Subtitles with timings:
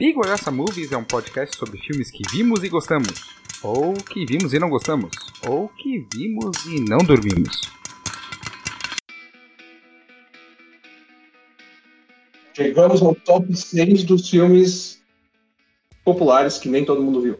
[0.00, 3.22] Bigolhaça Movies é um podcast sobre filmes que vimos e gostamos,
[3.62, 5.10] ou que vimos e não gostamos,
[5.46, 7.60] ou que vimos e não dormimos.
[12.54, 15.02] Chegamos no top 6 dos filmes
[16.02, 17.36] populares que nem todo mundo viu.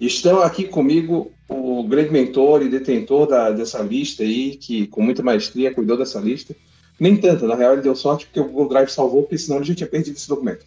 [0.00, 5.20] Estão aqui comigo o grande mentor e detentor da, dessa lista aí, que com muita
[5.20, 6.54] maestria cuidou dessa lista.
[7.00, 9.66] Nem tanto, na real ele deu sorte porque o Google Drive salvou, porque senão ele
[9.66, 10.64] já tinha perdido esse documento.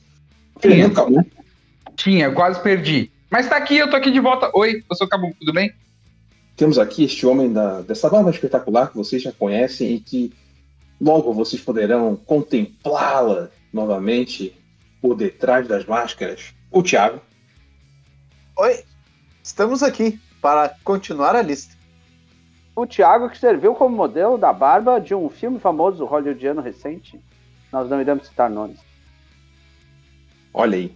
[0.59, 1.25] Tinha, Cabu.
[1.95, 3.11] Tinha, quase perdi.
[3.29, 4.49] Mas tá aqui, eu tô aqui de volta.
[4.53, 5.73] Oi, eu sou o Cabu, tudo bem?
[6.55, 10.33] Temos aqui este homem da, dessa barba espetacular que vocês já conhecem e que
[10.99, 14.55] logo vocês poderão contemplá-la novamente
[15.01, 16.53] por detrás das máscaras.
[16.71, 17.19] O Thiago.
[18.57, 18.83] Oi,
[19.43, 21.75] estamos aqui para continuar a lista.
[22.75, 27.19] O Thiago que serviu como modelo da barba de um filme famoso hollywoodiano recente.
[27.71, 28.79] Nós não iremos citar nomes.
[30.57, 30.95] Olha aí.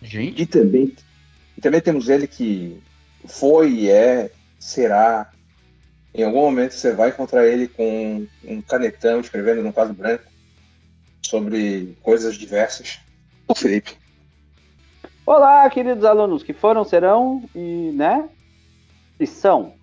[0.00, 0.40] Gente.
[0.40, 0.94] E também,
[1.58, 2.80] e também temos ele que
[3.26, 5.32] foi é, será.
[6.14, 10.24] Em algum momento você vai encontrar ele com um canetão escrevendo num quadro branco
[11.22, 13.00] sobre coisas diversas.
[13.48, 13.96] O Felipe.
[15.26, 18.28] Olá, queridos alunos que foram, serão e, né?
[19.18, 19.74] E são.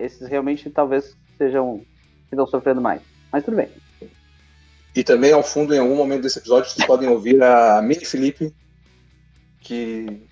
[0.00, 1.78] Esses realmente talvez sejam
[2.28, 3.00] que estão sofrendo mais.
[3.30, 3.68] Mas tudo bem.
[4.96, 8.52] E também ao fundo, em algum momento desse episódio, vocês podem ouvir a Mini Felipe,
[9.64, 10.22] que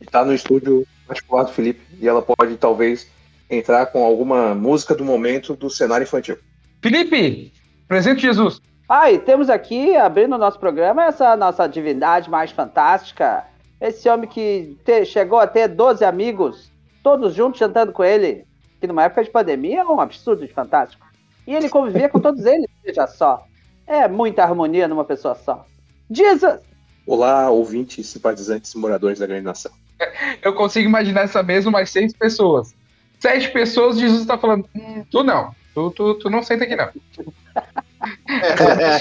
[0.00, 1.80] está no estúdio particular do Felipe.
[2.00, 3.10] E ela pode, talvez,
[3.48, 6.38] entrar com alguma música do momento do cenário infantil.
[6.80, 7.52] Felipe,
[7.88, 8.60] presente Jesus.
[8.88, 13.44] Ah, e temos aqui, abrindo o nosso programa, essa nossa divindade mais fantástica.
[13.80, 16.70] Esse homem que te- chegou a ter 12 amigos,
[17.02, 18.44] todos juntos jantando com ele,
[18.80, 21.06] que numa época de pandemia é um absurdo de fantástico.
[21.46, 23.44] E ele convivia com todos eles, veja só.
[23.86, 25.64] É muita harmonia numa pessoa só.
[26.10, 26.58] Jesus!
[27.06, 29.72] Olá, ouvintes, simpatizantes e moradores da grande nação.
[30.42, 32.74] Eu consigo imaginar essa mesa mais seis pessoas.
[33.18, 35.54] Sete pessoas, Jesus tá falando, hum, tu não.
[35.74, 36.88] Tu, tu, tu não senta aqui, não.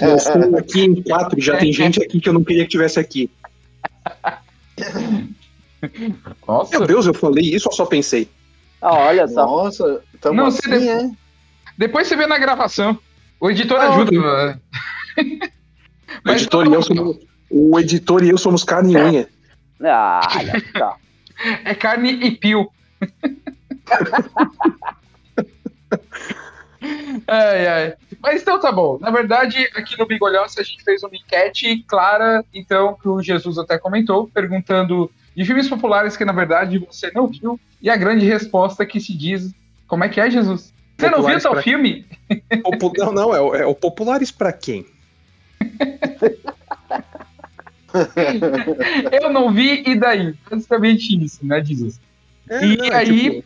[0.01, 2.99] Nós estamos aqui em quatro, já tem gente aqui que eu não queria que tivesse
[2.99, 3.31] aqui.
[6.47, 6.77] Nossa.
[6.77, 8.29] Meu Deus, eu falei isso ou só pensei?
[8.81, 9.45] Ah, olha só.
[9.45, 11.09] Nossa, estamos Não, assim, você é?
[11.77, 12.97] Depois você vê na gravação.
[13.39, 14.59] O editor Ah, ajuda.
[15.17, 15.21] O
[16.23, 17.17] Mas editor, e eu somos,
[17.49, 19.29] o editor e eu somos carne e unha.
[19.83, 20.19] Ah,
[20.77, 20.95] só.
[21.63, 22.69] É carne e pio.
[27.27, 27.93] ai, ai.
[28.21, 28.97] Mas então tá bom.
[28.99, 33.57] Na verdade, aqui no Bigolhosa a gente fez uma enquete clara, então, que o Jesus
[33.57, 37.59] até comentou, perguntando de filmes populares que na verdade você não viu.
[37.81, 39.53] E a grande resposta que se diz:
[39.87, 40.73] Como é que é, Jesus?
[40.97, 42.05] Você não viu Populares tal pra- filme?
[42.61, 44.85] Popu- Não, não, é o, é o populares pra quem?
[49.11, 50.33] Eu não vi, e daí?
[50.49, 51.99] Basicamente isso, né, Jesus?
[52.49, 53.43] É, E não, é aí- tipo,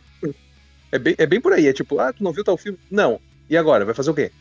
[0.91, 2.77] é, bem, é bem por aí, é tipo, ah, tu não viu tal filme?
[2.89, 3.19] Não.
[3.49, 3.85] E agora?
[3.85, 4.31] Vai fazer o quê?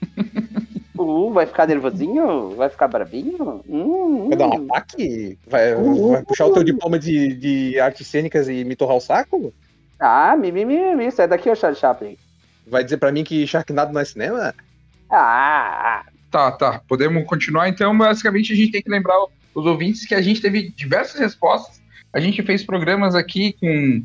[0.96, 2.50] Uh, vai ficar nervosinho?
[2.50, 3.60] Vai ficar brabinho?
[3.68, 4.68] Hum, Vai dar um hum.
[4.70, 5.36] ataque?
[5.44, 9.52] Vai, vai puxar o teu diploma de, de artes cênicas e me torrar o saco?
[9.98, 12.16] Ah, mimimi, mimi, sai daqui, ô Charlie Chaplin.
[12.68, 14.54] Vai dizer pra mim que Sharknado não é cinema?
[15.10, 16.04] Ah,
[16.34, 16.80] Tá, tá.
[16.88, 17.96] Podemos continuar então.
[17.96, 19.14] Basicamente, a gente tem que lembrar
[19.54, 21.80] os ouvintes que a gente teve diversas respostas.
[22.12, 24.02] A gente fez programas aqui com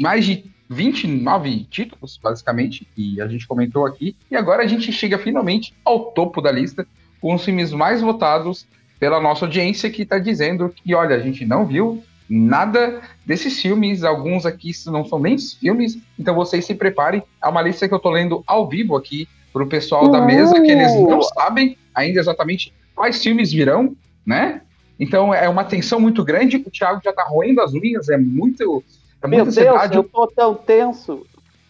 [0.00, 4.16] mais de 29 títulos, basicamente, que a gente comentou aqui.
[4.28, 6.84] E agora a gente chega finalmente ao topo da lista
[7.20, 8.66] com os filmes mais votados
[8.98, 14.02] pela nossa audiência, que está dizendo que, olha, a gente não viu nada desses filmes.
[14.02, 17.22] Alguns aqui não são nem filmes, então vocês se preparem.
[17.40, 20.70] É uma lista que eu tô lendo ao vivo aqui pro pessoal da mesa, que
[20.70, 23.94] eles não sabem ainda exatamente quais filmes virão,
[24.26, 24.62] né?
[24.98, 26.56] Então é uma tensão muito grande.
[26.56, 28.82] O Thiago já tá roendo as unhas, é muito.
[29.22, 29.96] É meu muita Deus, ansiedade.
[29.96, 31.26] eu tô tão tenso.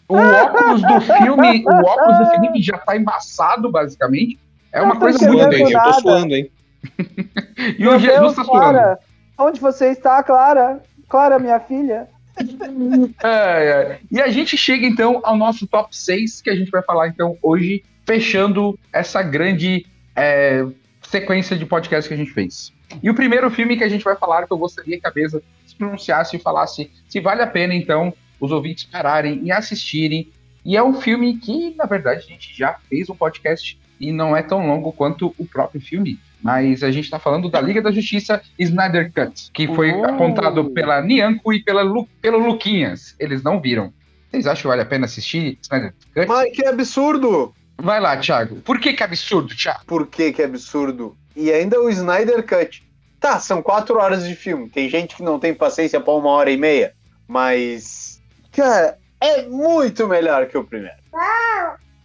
[0.08, 4.38] O óculos do filme, o óculos do Felipe já tá embaçado, basicamente.
[4.72, 5.52] É uma Eu tô coisa muito.
[5.54, 5.70] hein?
[5.72, 5.92] nada.
[5.94, 6.50] suando, hein?
[7.78, 8.60] E o Jesus tá suando.
[8.60, 8.98] Clara,
[9.38, 10.82] onde você está, Clara?
[11.08, 12.08] Clara, minha filha.
[13.22, 14.00] É, é.
[14.10, 17.36] E a gente chega então ao nosso top 6, que a gente vai falar então
[17.42, 19.86] hoje, fechando essa grande
[20.16, 20.64] é,
[21.02, 22.72] sequência de podcast que a gente fez.
[23.02, 25.42] E o primeiro filme que a gente vai falar, que eu gostaria que a mesa
[25.66, 30.30] se pronunciasse e falasse se vale a pena então os ouvintes pararem e assistirem.
[30.64, 34.36] E é um filme que, na verdade, a gente já fez um podcast e não
[34.36, 36.18] é tão longo quanto o próprio filme.
[36.42, 40.04] Mas a gente está falando da Liga da Justiça Snyder Cut, que foi Oh.
[40.04, 43.14] apontado pela Nianco e pela Lu- pelo Luquinhas.
[43.18, 43.92] Eles não viram.
[44.28, 46.26] Vocês acham que vale a pena assistir Snyder Cut?
[46.26, 47.54] Mas que absurdo!
[47.78, 48.56] Vai lá, Thiago.
[48.56, 49.84] Por que que é absurdo, Thiago?
[49.86, 51.16] Por que que é absurdo?
[51.36, 52.82] E ainda o Snyder Cut.
[53.20, 54.68] Tá, são quatro horas de filme.
[54.68, 56.92] Tem gente que não tem paciência pra uma hora e meia.
[57.28, 58.20] Mas.
[58.50, 60.96] Cara, é muito melhor que o primeiro.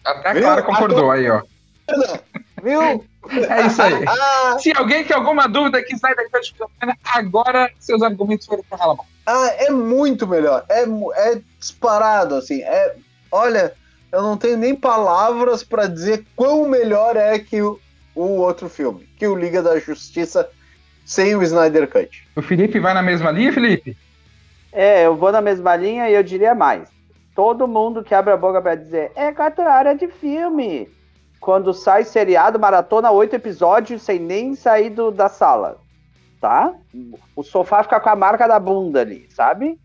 [0.05, 0.41] Até a Viu?
[0.43, 1.41] Clara concordou aí, ó.
[2.63, 3.05] Viu?
[3.49, 4.03] É isso aí.
[4.07, 8.63] Ah, Se alguém tem alguma dúvida que sai daqui da pena, agora seus argumentos foram
[8.69, 8.95] pra lá.
[9.25, 10.65] ah, é muito melhor.
[10.69, 12.61] É, é disparado, assim.
[12.61, 12.95] É,
[13.31, 13.73] olha,
[14.11, 17.79] eu não tenho nem palavras pra dizer quão melhor é que o,
[18.15, 19.07] o outro filme.
[19.17, 20.49] Que o Liga da Justiça
[21.05, 22.27] sem o Snyder Cut.
[22.35, 23.95] O Felipe vai na mesma linha, Felipe?
[24.71, 26.89] É, eu vou na mesma linha e eu diria mais.
[27.35, 30.89] Todo mundo que abre a boca pra dizer é quatro horas de filme.
[31.39, 35.77] Quando sai seriado, maratona oito episódios sem nem sair do- da sala.
[36.41, 36.73] Tá?
[37.35, 39.79] O sofá fica com a marca da bunda ali, sabe?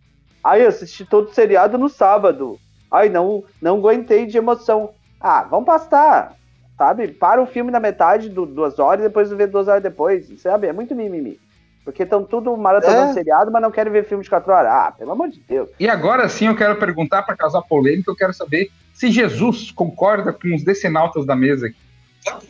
[0.44, 2.58] Aí eu assisti todo o seriado no sábado.
[2.90, 4.90] Ai, não, não aguentei de emoção.
[5.20, 6.34] Ah, vamos pastar.
[6.76, 7.08] Sabe?
[7.08, 10.28] Para o filme na metade, do, duas horas, depois vê duas horas depois.
[10.40, 10.66] Sabe?
[10.66, 11.40] É muito mimimi.
[11.84, 13.12] Porque estão tudo maratonando É.
[13.12, 14.70] seriado, mas não querem ver filme de quatro horas.
[14.70, 15.68] Ah, pelo amor de Deus.
[15.80, 20.32] E agora sim eu quero perguntar para causar polêmica, eu quero saber se Jesus concorda
[20.32, 21.76] com os decenautas da mesa aqui.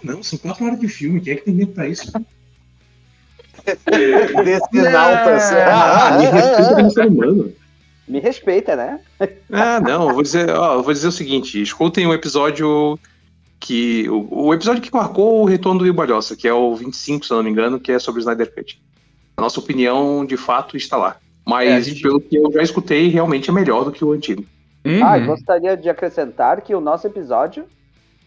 [0.04, 2.12] Não, 50 horas de filme, quem é que tem tempo pra isso?
[4.44, 5.52] Decenautas.
[5.52, 7.52] Ah, me respeita como ser humano.
[8.08, 9.00] Me respeita, né?
[9.50, 12.98] Ah, não, eu vou dizer, ó, eu vou dizer o seguinte: escutem o episódio
[13.60, 14.08] que.
[14.10, 17.32] O, o episódio que marcou o retorno do Will Balhossa, que é o 25, se
[17.32, 18.82] eu não me engano, que é sobre o Snyder Cut.
[19.36, 21.16] A nossa opinião, de fato, está lá.
[21.44, 24.44] Mas, É, gente- pelo que eu já escutei, realmente é melhor do que o antigo.
[24.84, 25.04] Uhum.
[25.04, 27.64] Ah, e gostaria de acrescentar que o nosso episódio,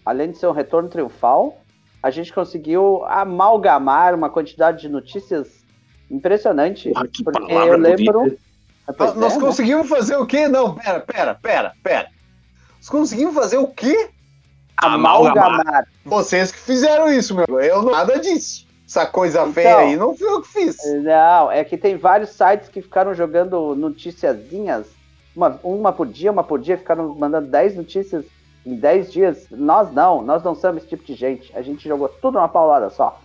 [0.06, 1.62] além de ser um retorno triunfal,
[2.02, 5.64] a gente conseguiu amalgamar uma quantidade de notícias
[6.10, 6.90] impressionante.
[6.90, 8.20] Porra, que porque palavra eu lembro.
[8.22, 8.38] bonita.
[8.98, 9.42] Pois Nós é, né?
[9.46, 10.48] conseguimos fazer o quê?
[10.48, 12.08] Não, pera, pera, pera, pera.
[12.78, 14.10] Nós conseguimos fazer o quê?
[14.78, 15.88] amalgamar.
[16.04, 17.60] Vocês que fizeram isso, meu.
[17.60, 18.65] Eu não nada disso.
[18.88, 19.54] Essa coisa Então.
[19.54, 20.78] feia aí não fui eu que fiz.
[21.04, 24.88] Não, é que tem vários sites que ficaram jogando noticiazinhas,
[25.36, 28.24] uma, uma por dia, uma por dia, ficaram mandando 10 notícias
[28.66, 29.48] em 10 dias.
[29.52, 31.52] Nós não, nós não somos esse tipo de gente.
[31.56, 33.20] A gente jogou tudo numa paulada só.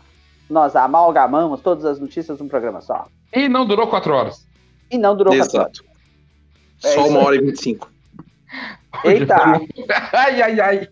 [0.49, 3.07] Nós amalgamamos todas as notícias num programa só.
[3.33, 4.47] E não durou quatro horas.
[4.91, 5.73] E não durou 4 horas.
[5.79, 5.91] Exato.
[6.83, 7.27] É Só isso uma aí.
[7.27, 7.89] hora e 25.
[9.05, 9.37] Eita!
[10.13, 10.89] ai, ai, ai.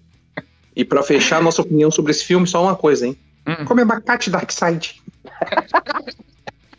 [0.77, 3.19] E pra fechar nossa opinião sobre esse filme, só uma coisa, hein?
[3.49, 3.65] Hum.
[3.65, 5.03] Come abacate Darkseid.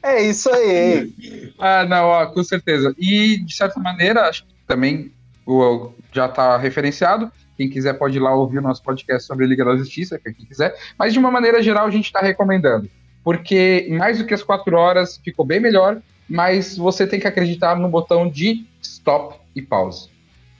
[0.03, 1.13] É isso aí.
[1.57, 2.95] Ah, não, ó, com certeza.
[2.97, 5.11] E, de certa maneira, acho que também
[5.45, 7.31] o, já está referenciado.
[7.57, 10.73] Quem quiser pode ir lá ouvir o nosso podcast sobre Liga da Justiça, quem quiser.
[10.97, 12.89] Mas, de uma maneira geral, a gente está recomendando.
[13.23, 16.01] Porque, mais do que as quatro horas, ficou bem melhor.
[16.29, 20.09] Mas você tem que acreditar no botão de stop e pause.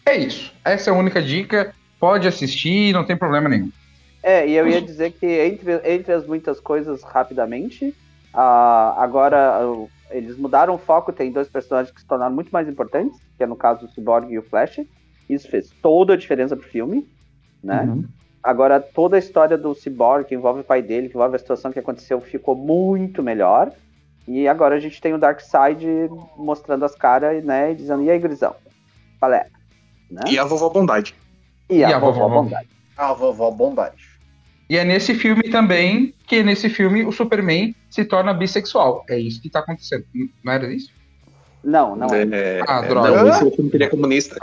[0.06, 0.52] É isso.
[0.66, 1.74] Essa é a única dica.
[2.00, 3.72] Pode assistir, não tem problema nenhum.
[4.22, 7.96] É, e eu ia dizer que entre, entre as muitas coisas, rapidamente,
[8.34, 12.68] ah, agora ah, eles mudaram o foco, tem dois personagens que se tornaram muito mais
[12.68, 14.82] importantes, que é no caso o Cyborg e o Flash.
[15.30, 17.08] Isso fez toda a diferença pro filme,
[17.64, 17.84] né?
[17.84, 18.06] Uhum.
[18.42, 21.72] Agora, toda a história do Cyborg, que envolve o pai dele, que envolve a situação
[21.72, 23.72] que aconteceu, ficou muito melhor.
[24.28, 25.86] E agora a gente tem o Darkseid
[26.38, 28.56] mostrando as caras, né, e dizendo, e aí, Grisão?
[29.20, 29.48] Qual é?
[30.10, 30.22] Né?
[30.30, 31.14] E a vovó Bondade.
[31.70, 32.42] E a, E a vovó vovó?
[32.42, 32.70] Bondade.
[32.98, 34.09] A vovó Bondade.
[34.70, 39.04] E é nesse filme também que nesse filme o Superman se torna bissexual.
[39.10, 40.06] É isso que tá acontecendo.
[40.44, 40.92] Não era isso?
[41.64, 42.22] Não, não é.
[42.32, 43.10] É, Ah, é, droga.
[43.24, 44.38] Não, esse é o filme que ele é comunista.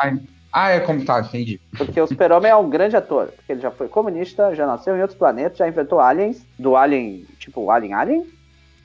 [0.53, 1.61] Ah, é como tá, entendi.
[1.77, 3.29] Porque o Super-Homem é um grande ator.
[3.29, 7.25] Porque ele já foi comunista, já nasceu em outros planetas, já enfrentou aliens, do Alien,
[7.39, 8.27] tipo Alien Alien,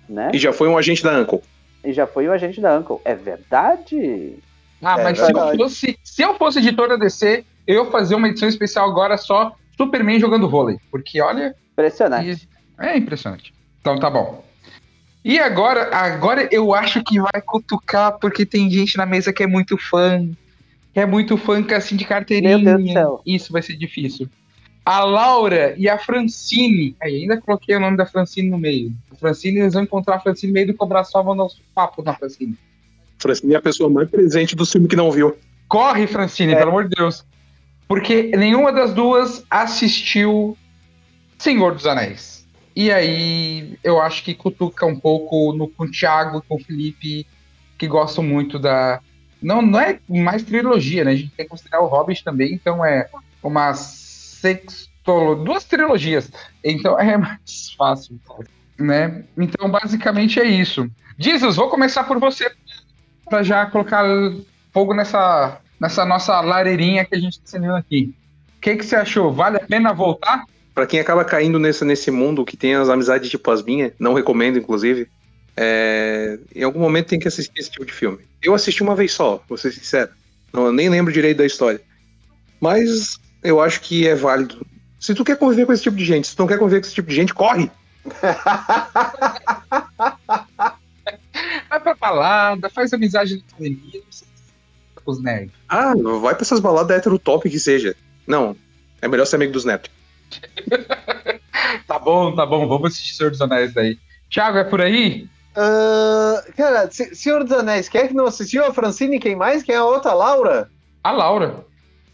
[0.08, 0.32] né?
[0.34, 1.42] E já foi um agente da Uncle.
[1.84, 3.00] E já foi o agente da Uncle.
[3.04, 4.36] É verdade?
[4.82, 5.58] Ah, É mas se eu, verdade.
[5.58, 9.56] fosse, se eu fosse editor da DC, eu ia fazer uma edição especial agora só
[9.78, 10.78] Superman jogando vôlei.
[10.90, 12.48] Porque olha, Impressionante.
[12.80, 13.54] é impressionante.
[13.80, 14.44] Então tá bom.
[15.24, 19.48] E agora, agora eu acho que vai cutucar, porque tem gente na mesa que é
[19.48, 20.28] muito fã.
[20.94, 22.58] Que é muito fã que é assim de carteirinha.
[22.58, 23.22] Meu Deus do céu.
[23.26, 24.28] Isso vai ser difícil.
[24.84, 26.96] A Laura e a Francine.
[27.02, 28.92] Aí ainda coloquei o nome da Francine no meio.
[29.12, 31.62] A Francine, eles vão encontrar a Francine no meio do cobrar só vão dar uns
[31.74, 32.58] papos na Francine.
[33.20, 35.38] Francine é a pessoa mais presente do filme que não viu.
[35.68, 36.56] Corre, Francine, É.
[36.58, 37.24] pelo amor de Deus.
[37.92, 40.58] Porque nenhuma das duas assistiu
[41.38, 42.48] Senhor dos Anéis.
[42.74, 47.28] E aí eu acho que cutuca um pouco no, com o Thiago com o Felipe,
[47.78, 49.02] que gostam muito da.
[49.42, 51.12] Não, não é mais trilogia, né?
[51.12, 53.10] A gente tem que considerar o Hobbit também, então é
[53.44, 55.44] uma sextolo...
[55.44, 56.32] duas trilogias.
[56.64, 58.18] Então é mais fácil,
[58.80, 59.26] né?
[59.38, 60.90] Então basicamente é isso.
[61.18, 62.50] Jesus, vou começar por você
[63.30, 64.06] para já colocar
[64.72, 68.14] fogo nessa, nessa nossa lareirinha que a gente está acendendo aqui.
[68.58, 69.34] O que, que você achou?
[69.34, 70.46] Vale a pena voltar?
[70.76, 74.14] Pra quem acaba caindo nesse, nesse mundo que tem as amizades tipo as minhas, não
[74.14, 75.08] recomendo, inclusive.
[75.58, 78.20] É, em algum momento tem que assistir esse tipo de filme.
[78.44, 80.12] Eu assisti uma vez só, vou ser sincero.
[80.54, 81.82] Não, eu nem lembro direito da história.
[82.60, 84.64] Mas eu acho que é válido.
[85.00, 86.86] Se tu quer conviver com esse tipo de gente, se tu não quer conviver com
[86.86, 87.72] esse tipo de gente, corre!
[91.70, 94.41] Vai pra balada, faz amizade na academia, não precisa com
[95.06, 95.52] os nerds.
[95.68, 97.96] Ah, vai pra essas baladas hétero top que seja.
[98.28, 98.56] Não,
[99.02, 99.90] é melhor ser amigo dos netos.
[101.88, 103.98] Tá bom, tá bom, vamos assistir Senhor dos Anéis daí.
[104.30, 105.28] Thiago, é por aí?
[105.56, 108.66] Ah, cara, Se- Senhor dos Anéis, quem é que não assistiu?
[108.66, 109.62] A Francine, quem mais?
[109.64, 110.12] Quem é a outra?
[110.12, 110.70] A Laura?
[111.04, 111.66] A Laura.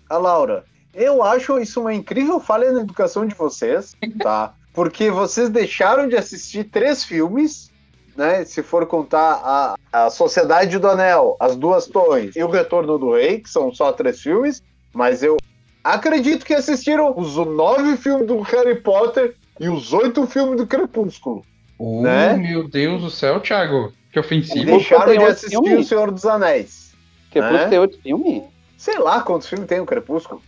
[0.10, 0.64] A Laura.
[0.94, 4.54] Eu acho isso uma incrível falha na educação de vocês, tá?
[4.74, 7.72] Porque vocês deixaram de assistir três filmes,
[8.18, 8.44] né?
[8.44, 13.14] Se for contar a, a Sociedade do Anel, As Duas Torres e O Retorno do
[13.14, 14.62] Rei, que são só três filmes,
[14.94, 15.38] mas eu
[15.84, 21.46] acredito que assistiram os nove filmes do Harry Potter e os oito filmes do Crepúsculo.
[21.80, 22.36] Oh, Né?
[22.36, 23.94] meu Deus do céu, Thiago.
[24.12, 24.66] Que E ofensivo.
[24.66, 25.86] deixaram de oito assistir filmes?
[25.86, 26.94] O Senhor dos Anéis.
[27.32, 27.70] Crepúsculo É?
[27.70, 28.44] tem outro filme?
[28.78, 30.42] Sei lá quantos filmes tem o Crepúsculo,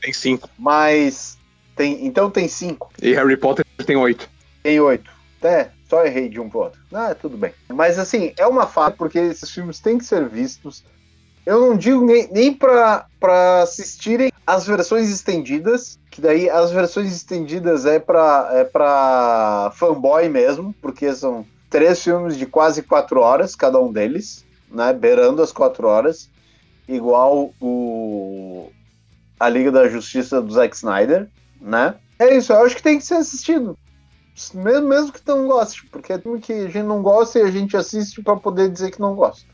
[0.00, 0.48] Tem cinco.
[0.58, 1.38] mas
[1.76, 2.90] tem, então tem cinco.
[3.02, 4.28] E Harry Potter tem oito.
[4.62, 5.10] Tem oito.
[5.42, 6.80] É, só errei de um pro outro.
[6.92, 7.52] Ah, tudo bem.
[7.68, 10.84] Mas assim, é uma falha, porque esses filmes têm que ser vistos.
[11.46, 13.06] Eu não digo nem, nem pra
[13.62, 20.74] assistirem as versões estendidas, que daí as versões estendidas é pra, é pra fanboy mesmo,
[20.80, 24.92] porque são três filmes de quase quatro horas, cada um deles, né?
[24.92, 26.30] Beirando as quatro horas.
[26.86, 28.70] Igual o
[29.40, 31.28] A Liga da Justiça do Zack Snyder,
[31.60, 31.94] né?
[32.18, 33.76] É isso, eu acho que tem que ser assistido.
[34.54, 37.42] Mesmo, mesmo que tu não goste, porque é filme que a gente não gosta e
[37.42, 39.46] a gente assiste pra poder dizer que não gosta.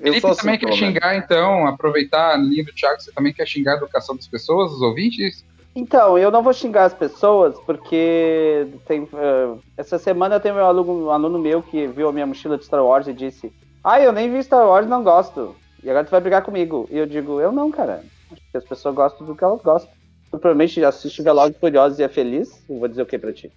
[0.00, 3.32] Eu Felipe sou assim, também quer xingar, então, aproveitar a linha do Thiago, você também
[3.32, 5.44] quer xingar a educação das pessoas, dos ouvintes?
[5.76, 11.06] Então, eu não vou xingar as pessoas, porque tem, eh, essa semana tem um aluno,
[11.06, 14.12] um aluno meu que viu a minha mochila de Star Wars e disse: Ah, eu
[14.12, 15.56] nem vi Star Wars, não gosto.
[15.82, 16.88] E agora tu vai brigar comigo.
[16.90, 18.04] E eu digo: Eu não, cara.
[18.30, 19.90] Acho que as pessoas gostam do que elas gostam.
[20.30, 22.64] Tu provavelmente já assiste Velozes e Furiosos e é feliz.
[22.68, 23.50] Eu vou dizer o que pra ti?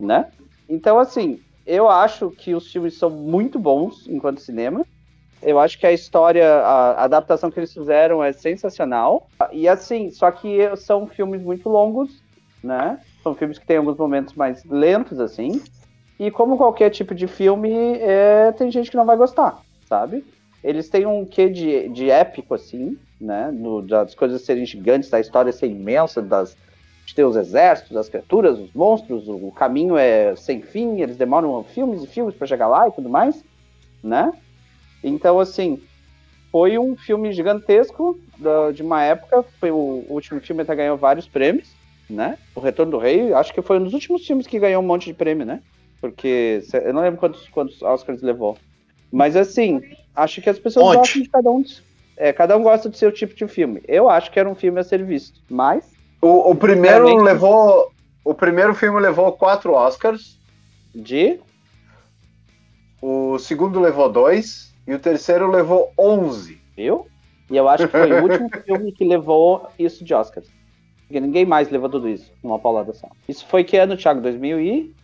[0.00, 0.26] Né?
[0.68, 4.84] Então, assim, eu acho que os filmes são muito bons enquanto cinema.
[5.42, 9.28] Eu acho que a história, a adaptação que eles fizeram é sensacional.
[9.52, 12.22] E assim, só que são filmes muito longos,
[12.62, 12.98] né?
[13.22, 15.62] São filmes que têm alguns momentos mais lentos, assim.
[16.18, 20.24] E como qualquer tipo de filme, é, tem gente que não vai gostar, sabe?
[20.62, 23.50] Eles têm um quê de, de épico, assim, né?
[23.50, 26.54] No, das coisas serem gigantes, da história ser imensa, das,
[27.10, 31.62] de ter os exércitos, as criaturas, os monstros, o, caminho é sem fim, eles demoram
[31.64, 33.44] filmes e filmes para chegar lá e tudo mais,
[34.02, 34.32] né?
[35.02, 35.80] Então, assim,
[36.52, 38.18] foi um filme gigantesco
[38.74, 39.44] de uma época.
[39.58, 41.68] Foi o, último filme até ganhou vários prêmios,
[42.08, 42.38] né?
[42.54, 45.06] O Retorno do Rei, acho que foi um dos últimos filmes que ganhou um monte
[45.06, 45.60] de prêmio, né?
[46.00, 48.56] Porque eu não lembro quantos, quantos Oscars levou.
[49.10, 49.82] Mas assim,
[50.14, 50.96] acho que as pessoas Monte.
[50.98, 51.64] gostam de cada um.
[52.16, 53.82] É, cada um gosta do seu tipo de filme.
[53.88, 55.40] Eu acho que era um filme a ser visto.
[55.48, 57.24] Mas, O, o primeiro Realmente.
[57.24, 57.90] levou.
[58.24, 60.38] O primeiro filme levou quatro Oscars,
[60.94, 61.40] de.
[63.00, 66.60] o segundo levou dois e o terceiro levou onze.
[66.76, 67.06] Viu?
[67.50, 70.46] E eu acho que foi o último filme que levou isso de Oscars.
[71.06, 73.08] Porque ninguém mais levou tudo isso numa paulada só.
[73.26, 74.20] Isso foi que ano, Thiago?
[74.20, 74.94] 2000 e.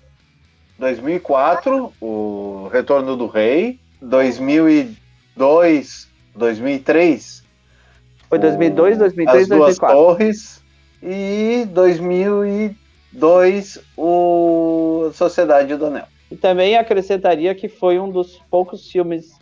[0.78, 3.80] 2004, o Retorno do Rei.
[4.02, 7.42] 2002, 2003,
[8.28, 9.96] Foi 2002, 2003, As Duas 2004.
[9.96, 10.55] Torres.
[11.02, 16.06] E 2002, o Sociedade do Anel.
[16.30, 19.32] E também acrescentaria que foi um dos poucos filmes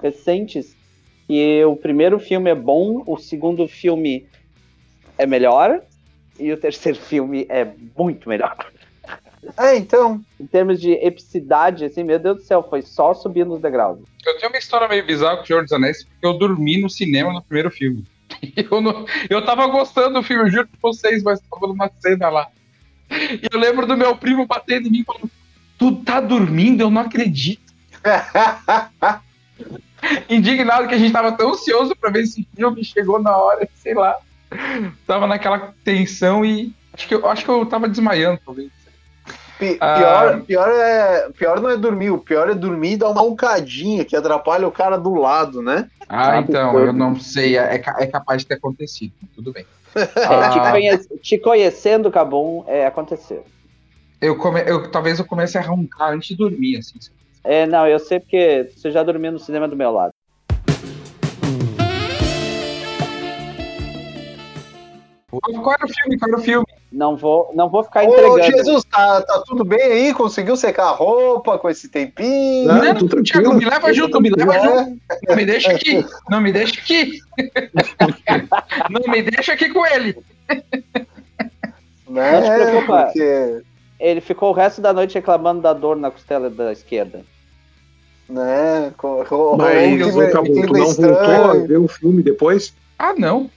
[0.00, 0.76] recentes
[1.26, 4.26] que o primeiro filme é bom, o segundo filme
[5.16, 5.80] é melhor
[6.38, 7.66] e o terceiro filme é
[7.96, 8.56] muito melhor.
[9.58, 10.20] É, então.
[10.38, 13.98] Em termos de epicidade, assim, meu Deus do céu, foi só subir nos degraus.
[14.24, 16.88] Eu tenho uma história meio bizarra com o Senhor dos Anéis, porque eu dormi no
[16.88, 18.04] cinema no primeiro filme.
[18.70, 22.28] Eu, não, eu tava gostando do filme, eu juro pra vocês, mas tava numa cena
[22.28, 22.48] lá.
[23.10, 25.30] E eu lembro do meu primo batendo em mim falando:
[25.78, 26.80] Tu tá dormindo?
[26.80, 27.72] Eu não acredito.
[30.28, 33.94] Indignado que a gente tava tão ansioso pra ver esse filme, chegou na hora, sei
[33.94, 34.16] lá.
[35.06, 38.70] Tava naquela tensão e acho que eu, acho que eu tava desmaiando, talvez.
[39.58, 39.96] Pi- Ah.
[39.96, 44.04] Pior, pior, é, pior não é dormir, o pior é dormir e dar uma roncadinha
[44.04, 45.88] que atrapalha o cara do lado, né?
[46.08, 49.64] Ah, Sabe, então, eu não sei, é, ca- é capaz de ter acontecido, tudo bem.
[49.94, 49.94] É,
[50.50, 53.44] te, Ah, conhe- te conhecendo, Cabum, é, aconteceu.
[54.20, 56.98] eu, come, eu talvez eu comece a roncar antes de dormir, assim.
[57.44, 60.12] É, não, eu sei porque você já dormiu no cinema do meu lado.
[65.40, 66.18] Qual era o filme?
[66.18, 66.66] Qual era o filme?
[66.92, 68.42] Não vou, não vou ficar Ô, entregando.
[68.42, 70.12] Jesus, tá, tá tudo bem aí?
[70.14, 72.68] Conseguiu secar a roupa com esse tempinho?
[72.68, 73.22] Não, Não.
[73.22, 75.00] Thiago, me leva junto, me leva junto.
[75.10, 76.04] É, Não me deixa aqui.
[76.28, 77.18] Não me deixa aqui.
[78.90, 80.18] Não me deixa aqui com ele.
[82.08, 82.32] né?
[82.32, 83.02] Não se preocupa.
[83.04, 83.62] Porque,
[83.98, 87.24] Ele ficou o resto da noite reclamando da dor na costela da esquerda.
[88.28, 88.92] né?
[88.98, 92.74] co- ro- Mas o Cabuto clima não voltou a ver o filme depois?
[92.98, 93.50] Ah, não.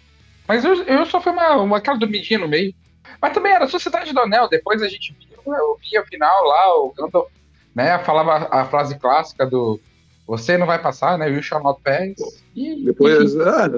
[0.47, 2.73] Mas eu, eu só fui uma, uma aquela dormidinha no meio.
[3.21, 4.47] Mas também era Sociedade do Anel.
[4.49, 7.27] Depois a gente viu, eu via o final lá, o Gandalf,
[7.73, 7.97] né?
[7.99, 9.79] Falava a frase clássica do
[10.27, 11.29] Você não vai passar, né?
[11.29, 12.41] You shall not pass.
[12.55, 13.33] E, Depois.
[13.33, 13.43] enfim.
[13.47, 13.69] ah,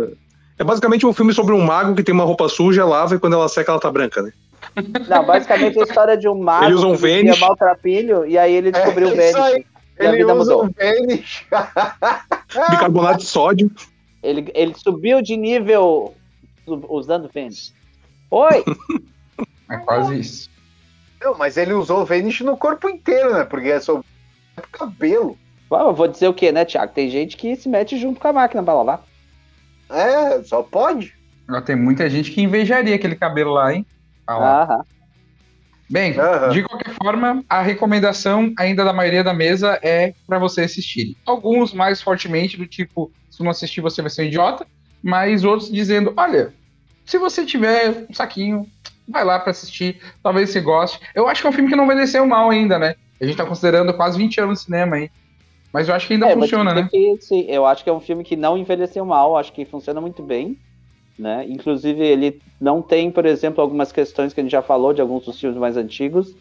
[0.60, 3.34] é basicamente um filme sobre um mago que tem uma roupa suja, lava e quando
[3.34, 4.32] ela seca ela tá branca, né?
[5.08, 7.40] Não, basicamente é a história de um mago Ele usa um que Vênus.
[7.40, 9.66] maltrapilho e aí ele descobriu o É, isso Vênus.
[10.00, 10.66] E Ele usa mudou.
[10.66, 11.44] um Vênus.
[12.70, 13.72] Bicarbonato de sódio.
[14.24, 16.14] Ele, ele subiu de nível
[16.68, 17.74] usando Vênus.
[18.32, 18.64] Oi!
[19.70, 20.50] É quase isso.
[21.22, 23.44] Não, mas ele usou o Vênus no corpo inteiro, né?
[23.44, 24.02] Porque é o
[24.72, 25.38] cabelo.
[25.70, 26.94] Bom, eu vou dizer o que, né, Thiago?
[26.94, 29.04] Tem gente que se mete junto com a máquina pra lavar.
[29.90, 31.14] É, só pode.
[31.66, 33.86] Tem muita gente que invejaria aquele cabelo lá, hein?
[34.26, 34.64] Ah lá.
[34.64, 34.86] Aham.
[35.90, 36.50] Bem, Aham.
[36.50, 41.16] de qualquer forma, a recomendação ainda da maioria da mesa é para você assistir.
[41.26, 44.66] Alguns mais fortemente, do tipo, se não assistir você vai ser um idiota,
[45.02, 46.54] mas outros dizendo, olha,
[47.08, 48.68] se você tiver um saquinho,
[49.08, 51.00] vai lá para assistir, talvez você goste.
[51.16, 52.96] Eu acho que é um filme que não envelheceu mal ainda, né?
[53.20, 55.10] A gente tá considerando quase 20 anos de cinema aí.
[55.74, 56.88] Mas eu acho que ainda É, funciona, né?
[56.92, 60.02] que, sim, eu acho que é um filme que não envelheceu mal, acho que funciona
[60.02, 60.58] muito bem.
[61.18, 61.46] Né?
[61.50, 65.26] Inclusive, ele não tem, por exemplo, algumas questões que a gente já falou de alguns
[65.26, 66.36] dos filmes mais antigos,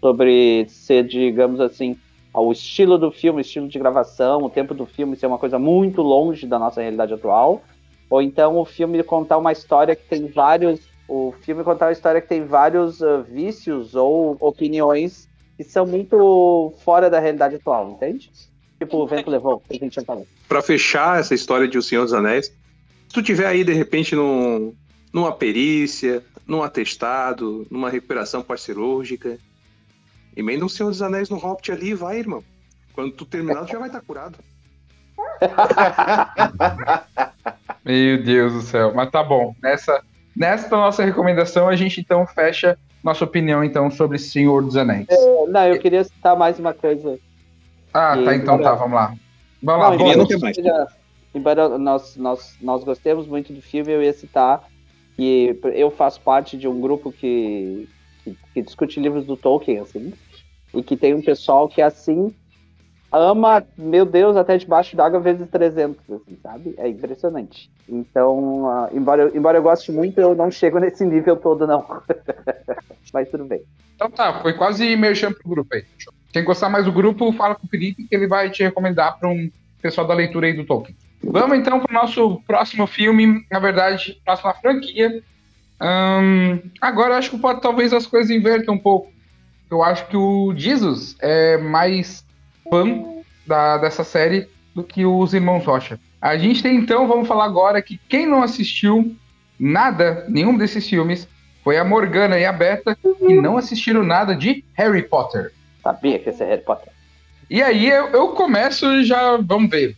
[0.00, 1.96] sobre ser, digamos assim,
[2.34, 5.58] o estilo do filme, o estilo de gravação, o tempo do filme ser uma coisa
[5.58, 7.62] muito longe da nossa realidade atual.
[8.10, 10.80] Ou então o filme contar uma história que tem vários.
[11.08, 16.74] O filme contar uma história que tem vários ah, vícios ou opiniões que são muito
[16.84, 18.32] fora da realidade atual, entende?
[18.78, 20.26] Tipo, o vento levou, que a gente já falou.
[20.48, 24.16] Pra fechar essa história de O Senhor dos Anéis, se tu tiver aí, de repente,
[24.16, 24.74] num,
[25.12, 29.38] numa perícia, num atestado, numa recuperação pós-cirúrgica,
[30.34, 32.42] emenda um Senhor dos Anéis no Hobbit ali e vai, irmão.
[32.94, 34.38] Quando tu terminar, tu já vai estar curado.
[37.84, 38.92] Meu Deus do céu.
[38.94, 39.54] Mas tá bom.
[39.62, 40.02] Nessa,
[40.36, 45.06] nessa nossa recomendação, a gente então fecha nossa opinião então sobre Senhor dos Anéis.
[45.48, 47.18] Não, eu queria citar mais uma coisa.
[47.92, 49.14] Ah, E tá, então agora- tá, vamos lá.
[49.62, 50.30] Vamos lá, Não, Queria vamos.
[50.30, 50.56] embora, mais.
[50.56, 50.86] seja-
[51.34, 54.62] embora nós, nós, nós gostemos muito do filme, eu ia citar
[55.16, 57.88] que eu faço parte de um grupo que,
[58.24, 60.12] que, que discute livros do Tolkien, assim,
[60.74, 62.34] e que tem um pessoal que, assim,
[63.12, 66.74] ama, meu Deus, até debaixo d'água vezes 300, assim, sabe?
[66.78, 67.70] É impressionante.
[67.88, 71.84] Então, ah, embora, eu- embora eu goste muito, eu não chego nesse nível todo, não.
[73.12, 73.62] Mas tudo bem.
[73.96, 75.84] Então tá, foi quase merchan pro grupo aí.
[76.32, 79.28] Quem gostar mais do grupo, fala com o Felipe que ele vai te recomendar para
[79.28, 79.50] um
[79.82, 80.96] pessoal da leitura aí do Tolkien.
[81.22, 85.22] Vamos então pro nosso próximo filme, na verdade, próxima franquia.
[86.80, 89.10] Agora eu acho que pode talvez as coisas invertam um pouco.
[89.70, 92.24] Eu acho que o Jesus é mais
[92.70, 93.04] fã
[93.46, 95.98] da, dessa série do que os irmãos Rocha.
[96.20, 99.16] A gente tem então, vamos falar agora que quem não assistiu
[99.58, 101.28] nada, nenhum desses filmes,
[101.62, 105.52] foi a Morgana e a Beta, que não assistiram nada de Harry Potter.
[105.82, 106.92] Sabia que esse é Harry Potter.
[107.48, 109.36] E aí eu, eu começo e já.
[109.36, 109.96] Vamos ver.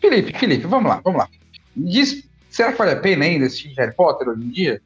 [0.00, 1.28] Felipe, Felipe, vamos lá, vamos lá.
[1.76, 4.80] Diz, será que vale a pena ainda assistir Harry Potter hoje em dia?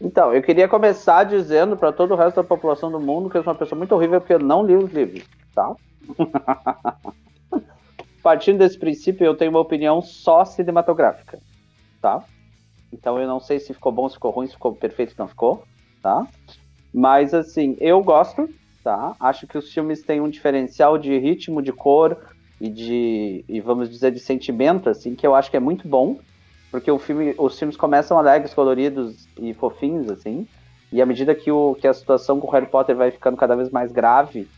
[0.00, 3.42] Então, eu queria começar dizendo para todo o resto da população do mundo que eu
[3.42, 5.24] sou uma pessoa muito horrível porque eu não li os livros,
[5.58, 5.74] tá?
[8.22, 11.40] Partindo desse princípio, eu tenho uma opinião só cinematográfica,
[12.00, 12.22] tá?
[12.92, 15.26] Então eu não sei se ficou bom, se ficou ruim, se ficou perfeito, se não
[15.26, 15.64] ficou,
[16.02, 16.26] tá?
[16.92, 18.48] Mas assim, eu gosto,
[18.84, 19.16] tá?
[19.18, 22.16] Acho que os filmes têm um diferencial de ritmo, de cor
[22.60, 26.18] e de, e vamos dizer, de sentimento, assim, que eu acho que é muito bom
[26.70, 30.46] porque o filme, os filmes começam alegres, coloridos e fofinhos, assim,
[30.92, 33.56] e à medida que, o, que a situação com o Harry Potter vai ficando cada
[33.56, 34.48] vez mais grave,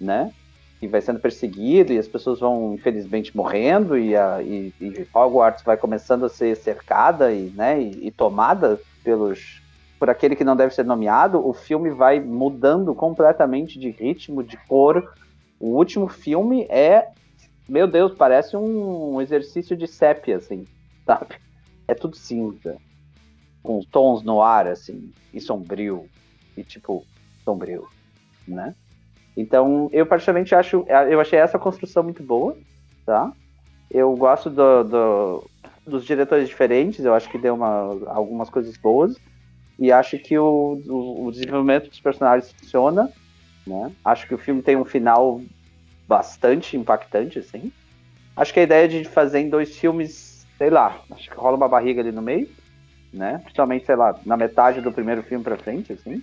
[0.00, 0.32] né,
[0.80, 5.62] e vai sendo perseguido, e as pessoas vão, infelizmente, morrendo, e, a, e, e Hogwarts
[5.62, 9.60] vai começando a ser cercada e, né, e, e tomada pelos
[9.98, 14.56] por aquele que não deve ser nomeado, o filme vai mudando completamente de ritmo, de
[14.66, 15.12] cor.
[15.60, 17.08] O último filme é,
[17.68, 20.66] meu Deus, parece um exercício de sépia, assim,
[21.04, 21.36] sabe?
[21.90, 22.76] é tudo cinza,
[23.62, 26.08] com tons no ar, assim, e sombrio,
[26.56, 27.04] e tipo,
[27.44, 27.88] sombrio,
[28.46, 28.74] né?
[29.40, 32.58] Então, eu particularmente acho, eu achei essa construção muito boa,
[33.06, 33.32] tá?
[33.90, 35.50] Eu gosto do, do-
[35.86, 37.68] dos diretores diferentes, eu acho que deu uma,
[38.14, 39.14] algumas coisas boas,
[39.78, 43.12] E acho que o, o, o desenvolvimento dos personagens funciona.
[43.66, 43.92] Né?
[44.04, 45.44] Acho que o filme tem um final
[46.08, 47.72] bastante impactante, assim.
[48.36, 51.68] Acho que a ideia de fazer em dois filmes, sei lá, acho que rola uma
[51.68, 52.48] barriga ali no meio,
[53.12, 53.38] né?
[53.40, 56.22] Principalmente, sei lá, na metade do primeiro filme pra frente, assim.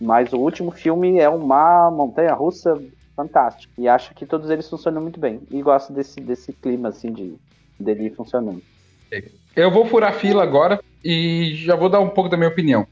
[0.00, 2.80] Mas o último filme é uma montanha russa
[3.16, 3.72] fantástica.
[3.76, 5.40] E acho que todos eles funcionam muito bem.
[5.50, 7.34] E gosto desse, desse clima, assim, de
[7.78, 8.62] dele funcionando.
[9.54, 12.86] Eu vou furar fila agora e já vou dar um pouco da minha opinião.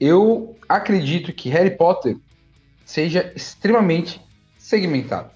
[0.00, 2.16] Eu acredito que Harry Potter
[2.84, 4.20] seja extremamente
[4.58, 5.30] segmentado.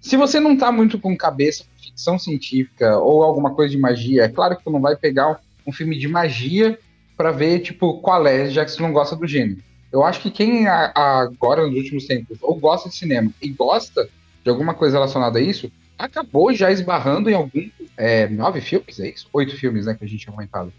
[0.00, 4.28] Se você não tá muito com cabeça ficção científica ou alguma coisa de magia, é
[4.28, 6.78] claro que tu não vai pegar um filme de magia
[7.16, 9.62] para ver, tipo, qual é, já que você não gosta do gênero.
[9.96, 13.48] Eu acho que quem a, a, agora, nos últimos tempos, ou gosta de cinema e
[13.48, 14.06] gosta
[14.44, 17.66] de alguma coisa relacionada a isso, acabou já esbarrando em algum.
[17.96, 19.26] É, nove filmes, é isso?
[19.32, 20.70] Oito filmes, né, que a gente tinha comentado.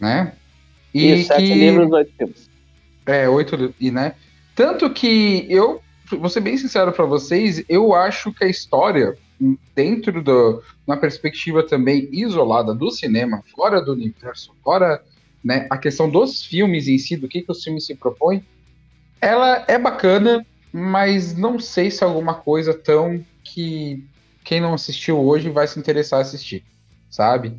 [0.00, 0.32] Né?
[0.94, 2.50] E, e sete que, livros, oito filmes.
[3.04, 4.14] É, oito, e né?
[4.56, 9.14] Tanto que eu, vou ser bem sincero para vocês, eu acho que a história,
[9.76, 15.02] dentro do, uma perspectiva também isolada do cinema, fora do universo, fora
[15.44, 18.42] né, a questão dos filmes em si, do que, que os filmes se propõem,
[19.20, 24.04] ela é bacana, mas não sei se é alguma coisa tão que
[24.42, 26.64] quem não assistiu hoje vai se interessar a assistir,
[27.10, 27.54] sabe?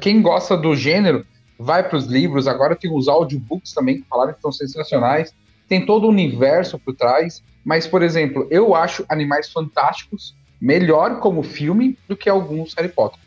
[0.00, 1.26] Quem gosta do gênero
[1.58, 5.34] vai para os livros, agora tem os audiobooks também, que falaram que estão sensacionais,
[5.68, 11.42] tem todo o universo por trás, mas, por exemplo, eu acho Animais Fantásticos melhor como
[11.42, 13.20] filme do que alguns Harry Potter.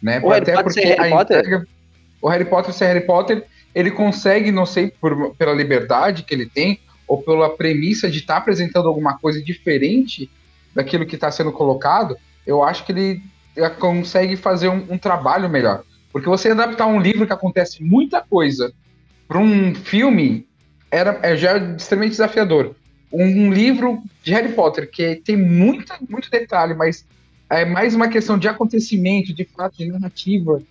[0.00, 0.20] Né?
[0.22, 1.38] O Até Harry porque Harry Potter?
[1.38, 1.68] Entrega,
[2.22, 6.46] o Harry Potter ser Harry Potter, ele consegue, não sei, por, pela liberdade que ele
[6.46, 10.30] tem, ou pela premissa de estar tá apresentando alguma coisa diferente
[10.72, 13.22] daquilo que está sendo colocado, eu acho que ele
[13.78, 15.82] consegue fazer um, um, trabalho melhor.
[16.12, 18.72] Porque você adaptar um livro que acontece muita coisa
[19.26, 20.46] para um filme
[20.90, 22.74] era, é já extremamente desafiador.
[23.12, 27.04] Um, um, livro de Harry Potter que tem muita, muito detalhe, mas
[27.50, 30.62] é mais uma questão de acontecimento, de fato, de narrativa,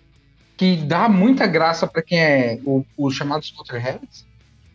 [0.62, 4.24] que dá muita graça para quem é os o chamados Potterheads.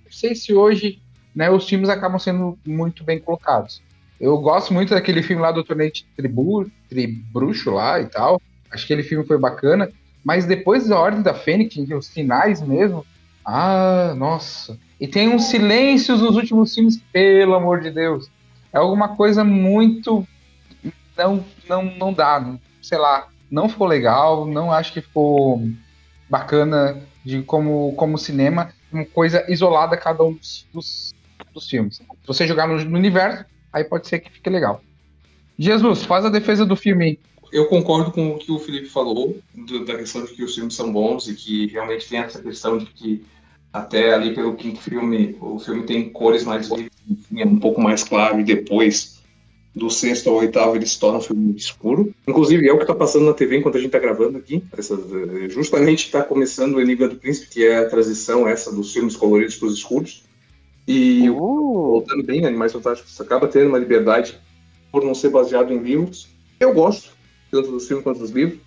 [0.03, 1.01] Não sei se hoje
[1.33, 3.81] né, os filmes acabam sendo muito bem colocados.
[4.19, 8.41] Eu gosto muito daquele filme lá do Torneio Tribu, Tribruxo lá e tal.
[8.69, 9.89] Acho que aquele filme foi bacana.
[10.25, 13.05] Mas depois da Ordem da Fênix, os finais mesmo.
[13.45, 14.77] Ah, nossa.
[14.99, 18.29] E tem uns silêncios nos últimos filmes, pelo amor de Deus.
[18.73, 20.27] É alguma coisa muito.
[21.17, 22.45] Não, não, não dá.
[22.81, 23.29] Sei lá.
[23.49, 24.45] Não ficou legal.
[24.45, 25.61] Não acho que ficou
[26.29, 28.69] bacana de como, como cinema.
[28.91, 31.13] Uma coisa isolada cada um dos, dos,
[31.53, 31.97] dos filmes.
[31.97, 34.81] Se você jogar no, no universo, aí pode ser que fique legal.
[35.57, 37.19] Jesus, faz a defesa do filme.
[37.51, 40.75] Eu concordo com o que o Felipe falou, do, da questão de que os filmes
[40.75, 43.25] são bons e que realmente tem essa questão de que
[43.71, 48.39] até ali pelo quinto filme, o filme tem cores mais é um pouco mais claro,
[48.39, 49.16] e depois
[49.77, 52.13] do sexto ao oitavo ele se torna um filme escuro.
[52.27, 54.63] Inclusive é o que está passando na TV enquanto a gente está gravando aqui.
[54.75, 54.97] Essa,
[55.49, 59.55] justamente está começando o Enigma do Príncipe, que é a transição essa dos filmes coloridos
[59.55, 60.23] para os escuros.
[60.87, 61.35] E uh.
[61.35, 64.39] voltando bem, Animais Fantásticos acaba tendo uma liberdade
[64.91, 66.27] por não ser baseado em livros.
[66.59, 67.11] Eu gosto,
[67.51, 68.59] tanto dos filmes quanto dos livros.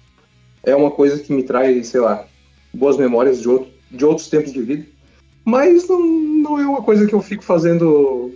[0.63, 2.27] É uma coisa que me traz, sei lá,
[2.73, 4.87] boas memórias de, outro, de outros tempos de vida.
[5.45, 8.35] Mas não, não é uma coisa que eu fico fazendo.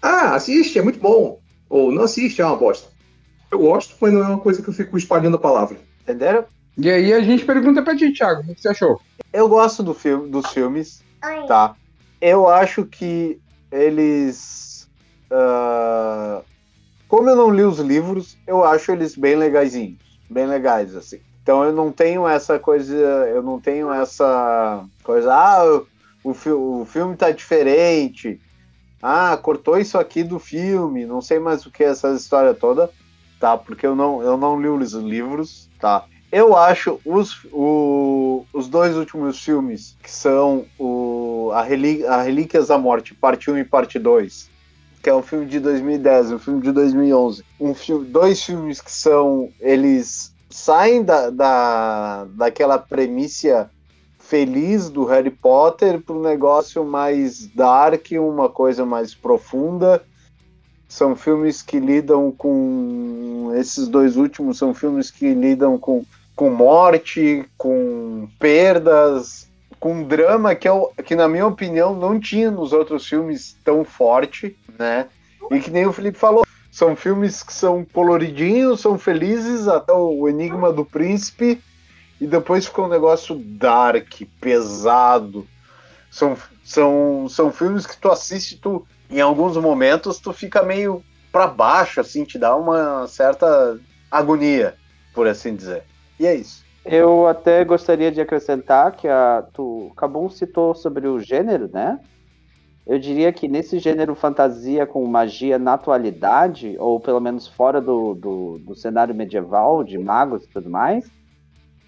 [0.00, 1.40] Ah, assiste, é muito bom.
[1.68, 2.88] Ou não assiste, é uma bosta.
[3.50, 5.78] Eu gosto, mas não é uma coisa que eu fico espalhando a palavra.
[6.02, 6.44] Entenderam?
[6.76, 9.00] E aí a gente pergunta pra ti, Thiago, o que você achou?
[9.32, 11.02] Eu gosto do filme, dos filmes,
[11.48, 11.74] tá?
[12.20, 13.40] Eu acho que
[13.72, 14.88] eles.
[15.30, 16.44] Uh,
[17.08, 19.98] como eu não li os livros, eu acho eles bem legaisinhos.
[20.28, 21.20] Bem legais, assim.
[21.42, 22.94] Então eu não tenho essa coisa.
[22.94, 25.32] Eu não tenho essa coisa.
[25.32, 25.64] Ah,
[26.22, 28.40] o, o, o filme tá diferente.
[29.02, 31.06] Ah, cortou isso aqui do filme.
[31.06, 32.90] Não sei mais o que é essa história toda.
[33.38, 33.56] Tá?
[33.56, 35.68] Porque eu não, eu não li os livros.
[35.78, 36.04] Tá?
[36.32, 42.76] Eu acho os, o, os dois últimos filmes, que são o, a, a Relíquias da
[42.76, 44.50] Morte, parte 1 e parte 2,
[45.02, 47.44] que é um filme de 2010, um filme de 2011.
[47.60, 49.50] Um filme, dois filmes que são.
[49.60, 53.70] Eles saem da, da, daquela premissa
[54.28, 60.02] feliz do Harry Potter para um negócio mais dark, uma coisa mais profunda.
[60.88, 63.52] São filmes que lidam com.
[63.56, 66.04] Esses dois últimos são filmes que lidam com
[66.36, 69.48] com morte, com perdas,
[69.80, 74.54] com drama que, eu, que, na minha opinião, não tinha nos outros filmes tão forte,
[74.78, 75.06] né?
[75.50, 80.28] E que nem o Felipe falou, são filmes que são coloridinhos, são felizes, até o
[80.28, 81.58] Enigma do Príncipe,
[82.20, 85.46] e depois ficou um negócio dark, pesado,
[86.10, 91.46] São, são, são filmes que tu assiste, tu, em alguns momentos, tu fica meio para
[91.46, 93.78] baixo, assim, te dá uma certa
[94.10, 94.74] agonia,
[95.12, 95.84] por assim dizer.
[96.18, 96.64] E é isso.
[96.84, 102.00] Eu até gostaria de acrescentar que a, tu, Cabum citou sobre o gênero, né?
[102.86, 108.14] Eu diria que nesse gênero fantasia com magia na atualidade, ou pelo menos fora do,
[108.14, 111.10] do, do cenário medieval, de magos e tudo mais,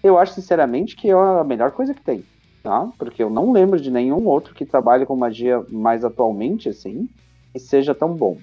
[0.03, 2.23] eu acho sinceramente que é a melhor coisa que tem,
[2.63, 2.89] tá?
[2.97, 7.09] Porque eu não lembro de nenhum outro que trabalhe com magia mais atualmente, assim,
[7.53, 8.37] e seja tão bom,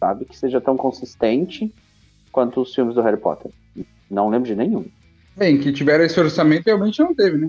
[0.00, 0.24] sabe?
[0.24, 1.72] Que seja tão consistente
[2.32, 3.50] quanto os filmes do Harry Potter.
[4.10, 4.84] Não lembro de nenhum.
[5.36, 7.48] Bem, que tiveram esse orçamento realmente não teve, né?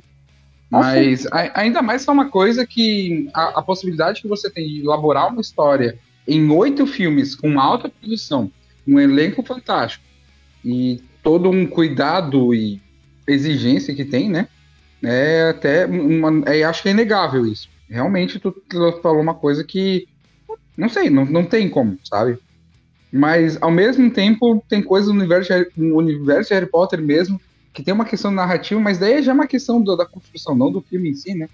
[0.72, 4.68] Ah, Mas a- ainda mais é uma coisa que a, a possibilidade que você tem
[4.68, 8.52] de elaborar uma história em oito filmes com alta produção,
[8.88, 10.04] um elenco fantástico
[10.64, 12.80] e todo um cuidado e
[13.32, 14.48] exigência que tem, né?
[15.04, 17.70] É até uma, é, acho que é inegável isso.
[17.90, 18.54] Realmente tu,
[19.02, 20.08] falou uma coisa que
[20.78, 22.40] não sei, não, não tem como, sabe?
[23.12, 27.42] Mas ao mesmo tempo tem coisas no universo, de no universo de Harry Potter mesmo
[27.74, 30.72] que tem uma questão narrativa, mas daí já é uma questão do- da construção, não
[30.72, 31.48] do filme em si, né?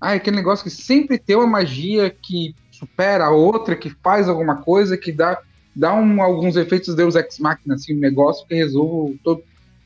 [0.00, 4.28] Ah, é aquele negócio que sempre tem uma magia que supera a outra, que faz
[4.28, 5.38] alguma coisa, que dá,
[5.74, 9.42] dá um, alguns efeitos Deus Ex Machina, assim, um negócio que resolve todo.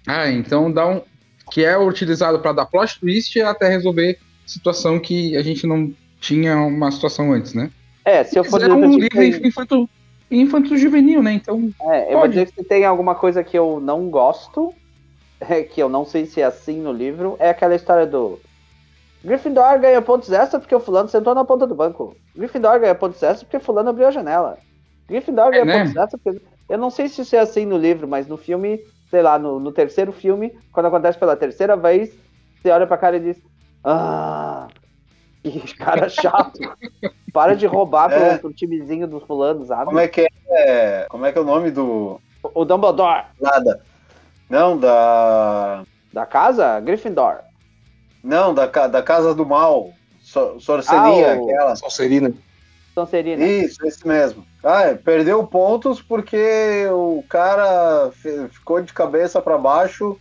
[0.08, 1.02] Ah, então dá um.
[1.50, 6.56] Que é utilizado para dar plot twist até resolver situação que a gente não tinha
[6.56, 7.70] uma situação antes, né?
[8.04, 9.90] É, se eu for é um dizer livro que tem- infanto,
[10.30, 11.32] infanto juvenil, né?
[11.32, 14.72] Então, É, eu vou dizer que se tem alguma coisa que eu não gosto,
[15.40, 18.40] é, que eu não sei se é assim no livro, é aquela história do
[19.24, 22.16] Gryffindor ganha pontos extra porque o fulano sentou na ponta do banco.
[22.36, 24.56] Gryffindor ganha pontos extra porque fulano abriu a janela.
[25.08, 25.78] Gryffindor ganha né?
[25.78, 26.40] pontos extra porque...
[26.68, 29.58] Eu não sei se isso é assim no livro, mas no filme, sei lá, no,
[29.60, 32.12] no terceiro filme, quando acontece pela terceira vez,
[32.60, 33.42] você olha pra cara e diz
[33.84, 34.66] Ah,
[35.42, 36.58] que cara chato.
[37.32, 38.38] Para de roubar pro, É.
[38.38, 39.84] pro timezinho dos fulanos, sabe?
[39.86, 41.06] Como é que é?
[41.08, 42.20] Como é que é o nome do.
[42.42, 43.82] O Dumbledore Nada.
[44.48, 45.82] Não, da.
[46.12, 47.38] da casa, Gryffindor.
[48.22, 49.90] Não, da, da Casa do Mal.
[50.22, 51.76] So, Sorceria, Ah, o- aquela.
[51.76, 52.32] Sonserina.
[53.00, 53.44] Sonserina.
[53.46, 54.46] Isso, esse mesmo.
[54.64, 58.10] Ah, é, perdeu pontos porque o cara
[58.50, 60.18] ficou de cabeça para baixo,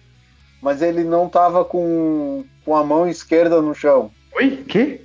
[0.61, 4.11] mas ele não tava com, com a mão esquerda no chão.
[4.35, 4.99] oi, que?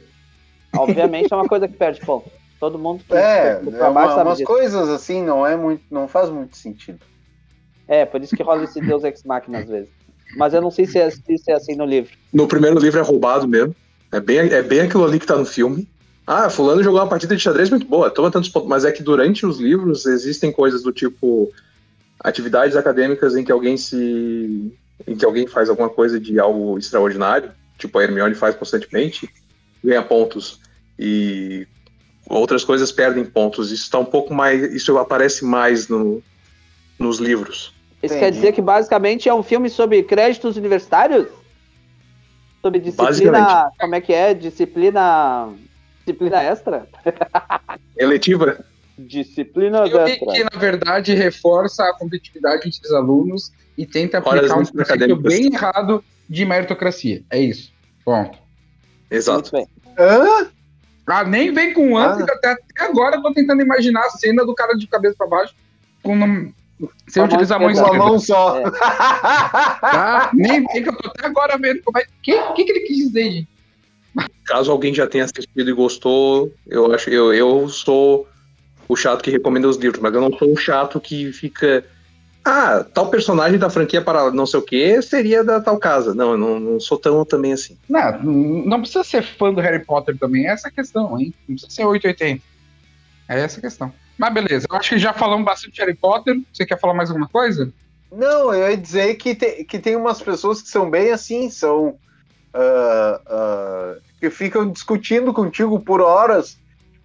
[0.76, 2.28] Obviamente é uma coisa que perde ponto.
[2.58, 4.46] Todo mundo que É, que é uma- sabe umas disso.
[4.50, 6.98] coisas assim não é muito, não faz muito sentido.
[7.86, 9.88] É, por isso que rola esse Deus Ex Machina às vezes.
[10.36, 12.12] Mas eu não sei se é, se isso é assim no livro.
[12.32, 13.74] No primeiro livro é roubado mesmo.
[14.12, 15.88] É bem, é bem aquilo ali que tá no filme.
[16.32, 18.68] Ah, fulano jogou uma partida de xadrez muito boa, toma tantos pontos.
[18.68, 21.50] Mas é que durante os livros existem coisas do tipo
[22.20, 24.72] atividades acadêmicas em que alguém se.
[25.08, 29.28] em que alguém faz alguma coisa de algo extraordinário, tipo a Hermione faz constantemente,
[29.82, 30.60] ganha pontos.
[30.96, 31.66] E
[32.28, 33.72] outras coisas perdem pontos.
[33.72, 34.72] Isso tá um pouco mais.
[34.72, 36.22] Isso aparece mais no,
[36.96, 37.74] nos livros.
[38.00, 38.20] Isso Entendi.
[38.20, 41.26] quer dizer que basicamente é um filme sobre créditos universitários?
[42.62, 43.68] Sobre disciplina.
[43.80, 44.32] Como é que é?
[44.32, 45.52] Disciplina.
[46.12, 46.86] Disciplina extra?
[47.96, 48.64] Eletiva?
[48.98, 50.04] Disciplina extra.
[50.16, 55.52] que, na verdade, reforça a competitividade entre os alunos e tenta aplicar um conceito bem
[55.54, 57.22] errado de meritocracia.
[57.30, 57.72] É isso.
[58.04, 58.38] Ponto.
[59.10, 59.50] Exato.
[59.98, 60.48] Hã?
[61.06, 62.32] Ah, nem vem com antes, Ah.
[62.34, 65.54] até, até agora eu tô tentando imaginar a cena do cara de cabeça pra baixo
[66.02, 66.52] com um-
[67.08, 68.04] sem a mão utilizar a mão Com a esquerda.
[68.06, 68.58] mão só.
[68.60, 68.70] É.
[69.80, 70.30] Tá?
[70.32, 72.96] Nem vem que eu tô até agora vendo como é que, que, que ele quis
[72.98, 73.48] dizer, gente.
[74.44, 78.26] Caso alguém já tenha assistido e gostou, eu acho eu, eu sou
[78.88, 81.84] o chato que recomenda os livros, mas eu não sou o chato que fica.
[82.44, 86.14] Ah, tal personagem da franquia para não sei o que seria da tal casa.
[86.14, 87.76] Não, eu não, não sou tão também assim.
[87.88, 91.32] Não, não precisa ser fã do Harry Potter também, é essa a questão, hein?
[91.46, 92.42] Não precisa ser 880.
[93.28, 93.92] É essa a questão.
[94.18, 96.34] Mas beleza, eu acho que já falamos bastante de Harry Potter.
[96.52, 97.72] Você quer falar mais alguma coisa?
[98.10, 101.94] Não, eu ia dizer que, te- que tem umas pessoas que são bem assim, são.
[102.52, 106.58] ah, que ficam discutindo contigo por horas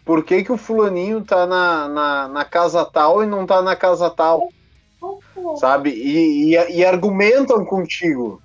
[0.03, 3.75] por que, que o fulaninho tá na, na, na casa tal e não tá na
[3.75, 4.49] casa tal.
[5.59, 5.89] Sabe?
[5.89, 8.41] E, e, e argumentam contigo.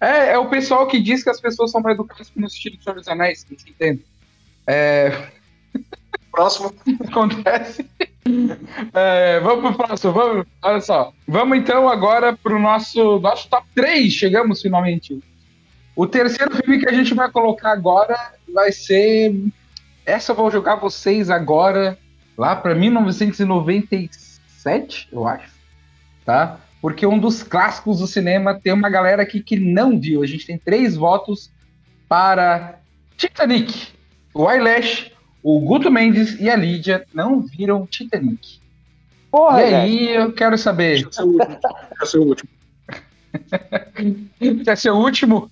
[0.00, 2.82] É, é o pessoal que diz que as pessoas são mais educadas no estilo do
[2.82, 4.04] Senhor dos Anéis, que você entende?
[4.66, 5.28] É,
[6.30, 6.72] Próximo.
[7.08, 7.88] acontece.
[8.94, 11.12] É, vamos pro próximo, vamos, olha só.
[11.26, 15.22] Vamos então agora pro nosso, nosso top 3, chegamos finalmente.
[15.94, 18.16] O terceiro filme que a gente vai colocar agora
[18.52, 19.34] vai ser.
[20.04, 21.96] Essa eu vou jogar vocês agora,
[22.36, 25.52] lá pra 1997, eu acho.
[26.24, 26.58] Tá?
[26.80, 30.22] Porque um dos clássicos do cinema tem uma galera aqui que não viu.
[30.22, 31.50] A gente tem três votos
[32.08, 32.78] para
[33.16, 33.88] Titanic.
[34.34, 38.60] o Eyelash, o Guto Mendes e a Lídia não viram Titanic.
[39.30, 41.02] Porra, e aí, eu quero saber.
[41.02, 41.58] Deixa eu ser o último.
[41.60, 42.50] Deixa eu ser o último,
[44.64, 45.50] Quer ser o último?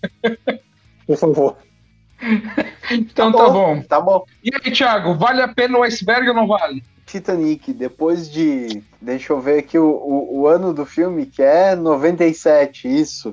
[1.07, 1.57] por favor.
[2.91, 3.53] Então Tá tá bom.
[3.77, 3.83] bom.
[3.83, 4.25] Tá bom.
[4.45, 6.83] E aí, Thiago, vale a pena o iceberg ou não vale?
[7.07, 8.83] Titanic, depois de.
[9.01, 13.33] Deixa eu ver aqui o, o, o ano do filme, que é 97, isso.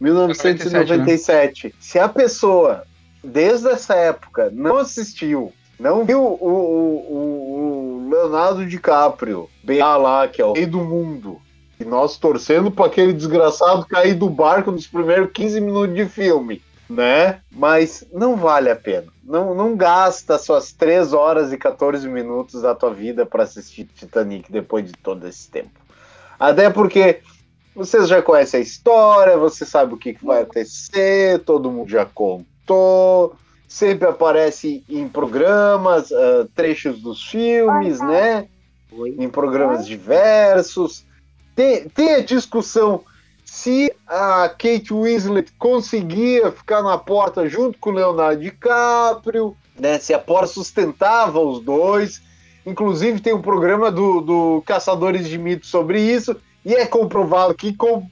[0.00, 1.74] 1997.
[1.78, 2.84] Se a pessoa,
[3.22, 10.42] desde essa época, não assistiu, não viu o, o, o Leonardo DiCaprio, bem lá, que
[10.42, 11.40] é o rei do mundo,
[11.78, 16.62] e nós torcendo para aquele desgraçado cair do barco nos primeiros 15 minutos de filme,
[16.88, 17.40] né?
[17.50, 19.06] Mas não vale a pena.
[19.22, 24.50] Não, não gasta suas 3 horas e 14 minutos da tua vida para assistir Titanic
[24.52, 25.80] depois de todo esse tempo.
[26.38, 27.20] Até porque
[27.74, 32.04] vocês já conhecem a história, você sabe o que, que vai acontecer, todo mundo já
[32.04, 33.34] contou,
[33.66, 38.46] sempre aparece em programas, ah, trechos dos filmes, né?
[39.18, 41.04] Em programas diversos.
[41.54, 43.04] Tem, tem a discussão
[43.44, 49.98] se a Kate Winslet conseguia ficar na porta junto com o Leonardo DiCaprio, né?
[49.98, 52.20] Se a porta sustentava os dois.
[52.66, 57.74] Inclusive tem um programa do, do Caçadores de Mitos sobre isso, e é comprovado que,
[57.74, 58.08] com,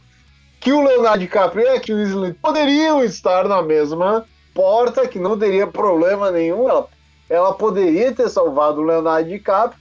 [0.61, 5.39] que o Leonardo DiCaprio e a Kate Winslet poderiam estar na mesma porta, que não
[5.39, 6.69] teria problema nenhum.
[6.69, 6.87] Ela,
[7.31, 9.81] ela poderia ter salvado o Leonardo DiCaprio,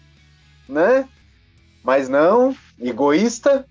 [0.70, 1.08] né?
[1.84, 3.66] Mas não, egoísta,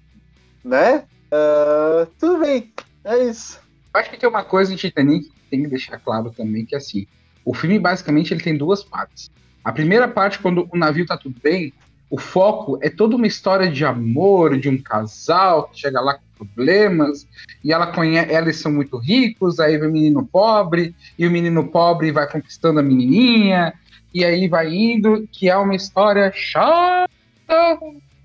[0.64, 1.04] né?
[1.30, 2.72] Ah, tudo bem,
[3.04, 3.60] é isso.
[3.92, 6.78] Acho que tem uma coisa em Titanic que tem que deixar claro também, que é
[6.78, 7.06] assim,
[7.44, 9.30] o filme basicamente ele tem duas partes.
[9.64, 11.72] A primeira parte, quando o navio tá tudo bem,
[12.08, 16.44] o foco é toda uma história de amor, de um casal que chega lá com
[16.44, 17.26] problemas,
[17.62, 21.68] e ela conhece, eles são muito ricos, aí vem o menino pobre, e o menino
[21.68, 23.74] pobre vai conquistando a menininha,
[24.12, 27.08] e aí vai indo, que é uma história chata,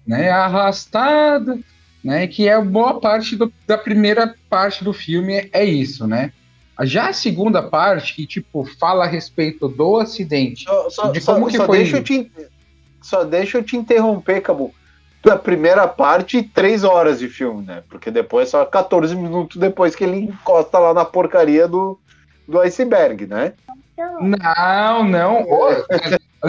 [0.05, 1.59] né, arrastada,
[2.03, 6.31] né, que é boa parte do- da primeira parte do filme é isso, né?
[6.83, 11.33] Já a segunda parte, que tipo fala a respeito do acidente, Só, só- De só-
[11.33, 12.31] como que só foi- deixa eu te,
[13.01, 14.73] só deixa eu te interromper, Cabo.
[15.27, 17.81] A primeira parte, três horas de filme, né?
[17.89, 21.97] Porque depois, só 14 minutos depois que ele encosta lá na porcaria do,
[22.47, 23.53] do iceberg, né?
[23.97, 25.41] Não, não.
[25.49, 25.71] Ô,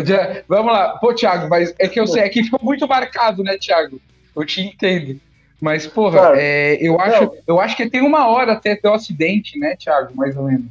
[0.05, 0.91] já- Vamos lá.
[0.99, 4.01] Pô, Thiago, mas é que eu sei, é que ficou muito marcado, né, Thiago?
[4.35, 5.21] Eu te entendo.
[5.61, 6.37] Mas, porra, Claro.
[6.39, 7.33] é, eu, acho, Não.
[7.47, 10.15] eu acho que tem uma hora até ter o acidente, né, Thiago?
[10.15, 10.67] Mais ou menos.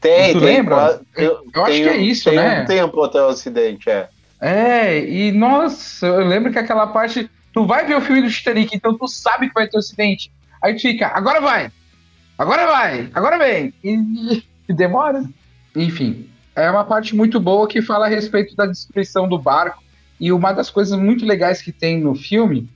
[0.00, 0.48] Tem, Tu tem.
[0.56, 0.76] lembra?
[0.76, 2.62] qua- Eu acho tem que é um- isso, tem né?
[2.62, 4.08] um tempo até o acidente, é.
[4.40, 7.30] É, e nossa, eu lembro que aquela parte.
[7.52, 10.32] Tu vai ver o filme do Titanic, então tu sabe que vai ter um acidente.
[10.62, 11.70] Aí tu fica, agora vai!
[12.38, 13.10] Agora vai!
[13.12, 13.74] Agora vem!
[13.84, 15.22] E, e demora.
[15.74, 19.82] Enfim, é uma parte muito boa que fala a respeito da destruição do barco.
[20.18, 22.68] E uma das coisas muito legais que tem no filme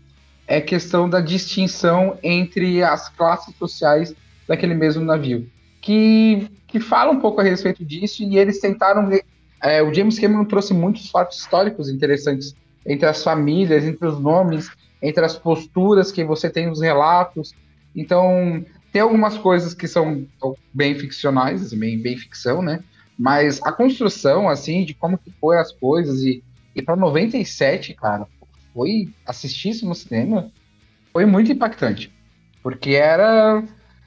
[0.46, 4.14] é a questão da distinção entre as classes sociais
[4.48, 5.48] daquele mesmo navio.
[5.80, 9.11] Que, que fala um pouco a respeito disso e eles tentaram
[9.62, 12.54] é, o James Cameron trouxe muitos fatos históricos interessantes
[12.87, 17.54] entre as famílias, entre os nomes, entre as posturas que você tem nos relatos.
[17.96, 20.24] Então, tem algumas coisas que são
[20.72, 22.78] bem ficcionais, assim, bem, bem ficção, né?
[23.18, 26.44] Mas a construção, assim, de como que foi as coisas e,
[26.76, 28.28] e para 97, cara,
[28.72, 30.48] foi assistir isso no cinema
[31.12, 32.12] foi muito impactante,
[32.62, 33.64] porque era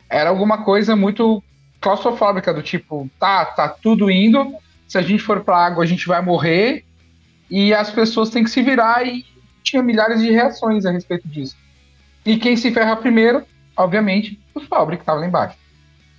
[0.10, 1.44] era alguma coisa muito
[1.82, 4.56] claustrofóbica do tipo, tá, tá tudo indo,
[4.88, 6.86] se a gente for pra água, a gente vai morrer
[7.52, 9.26] e as pessoas têm que se virar e
[9.62, 11.58] tinha milhares de reações a respeito disso.
[12.26, 13.44] E quem se ferra primeiro,
[13.78, 15.58] obviamente, os pobres que estavam lá embaixo.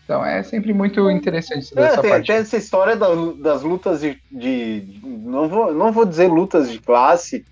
[0.05, 2.27] Então é sempre muito interessante saber É, essa tem, parte.
[2.27, 6.79] tem essa história da- das lutas de, de- não, vou, não vou dizer lutas de
[6.81, 7.45] classe,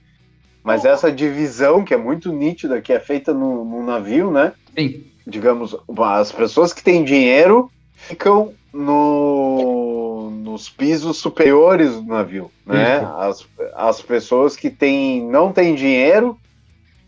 [0.64, 4.52] mas essa divisão que é muito nítida, que é feita no, no navio, né?
[4.76, 5.04] Sim.
[5.26, 12.98] Digamos, as pessoas que têm dinheiro ficam no, nos pisos superiores do navio, né?
[13.18, 16.38] As, as pessoas que têm, não têm dinheiro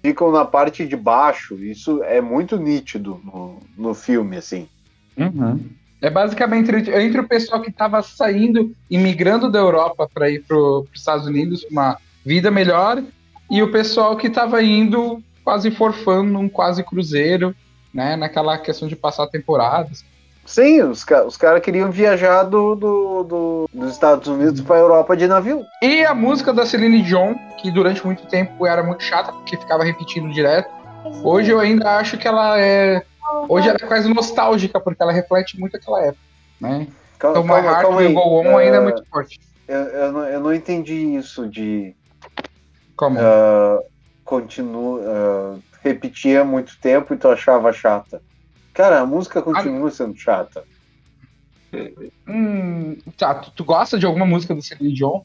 [0.02, 1.56] ficam na parte de baixo.
[1.56, 4.68] Isso é muito nítido no, no filme, assim.
[5.16, 5.60] Uhum.
[6.00, 10.56] É basicamente entre, entre o pessoal que estava saindo, imigrando da Europa para ir para
[10.56, 13.02] os Estados Unidos, uma vida melhor,
[13.50, 17.54] e o pessoal que estava indo quase forfando num quase cruzeiro,
[17.92, 18.16] né?
[18.16, 20.04] Naquela questão de passar temporadas.
[20.48, 25.14] Sim, os, os caras queriam viajar do, do- do- dos Estados Unidos para a Europa
[25.14, 25.66] de navio.
[25.82, 29.84] E a música da Celine Dion, que durante muito tempo era muito chata, porque ficava
[29.84, 30.70] repetindo direto.
[31.22, 33.02] Hoje eu ainda acho que ela é.
[33.46, 36.22] Hoje ela é quase nostálgica, porque ela reflete muito aquela época.
[36.58, 36.86] Né?
[37.18, 38.14] Calma, Então, My calma, Heart calma Will.
[38.14, 39.38] Go On ainda é Ah, muito forte.
[39.68, 41.94] eu, eu, não, eu não entendi isso de
[42.96, 43.18] Como?
[43.18, 43.84] uh,
[44.24, 45.00] continua,
[45.58, 48.22] uh, repetia muito tempo e tu achava chata.
[48.78, 50.62] Cara, a música continua sendo chata.
[52.28, 55.20] Hum, tá, tu, tu gosta de alguma música do Celine Dion?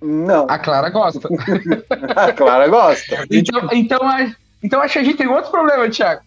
[0.00, 1.28] Não, A Clara gosta.
[2.16, 3.16] a Clara gosta.
[3.30, 6.22] Então, então, a- então acho que a gente tem outro problema, Thiago.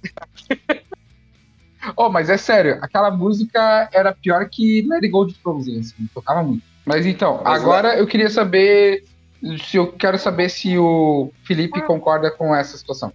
[1.97, 6.07] oh, mas é sério, aquela música era pior que Let It Go de Frozen, assim,
[6.13, 6.61] tocava muito.
[6.85, 9.01] Mas então, Mas agora eu queria saber
[9.67, 13.11] se eu quero saber se o Felipe concorda com essa situação.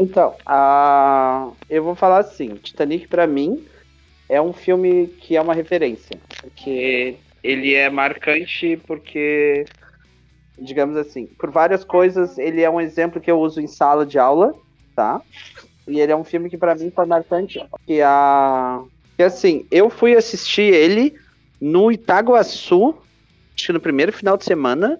[0.00, 1.50] Então, a...
[1.68, 3.64] eu vou falar assim, Titanic pra mim
[4.28, 9.64] é um filme que é uma referência, porque ele é marcante porque,
[10.58, 14.18] digamos assim, por várias coisas, ele é um exemplo que eu uso em sala de
[14.18, 14.54] aula,
[14.94, 15.20] tá?
[15.86, 18.82] E ele é um filme que pra mim foi marcante, que a
[19.16, 21.14] que assim, eu fui assistir ele
[21.60, 22.96] no Itaguaçu,
[23.54, 24.98] acho que no primeiro final de semana,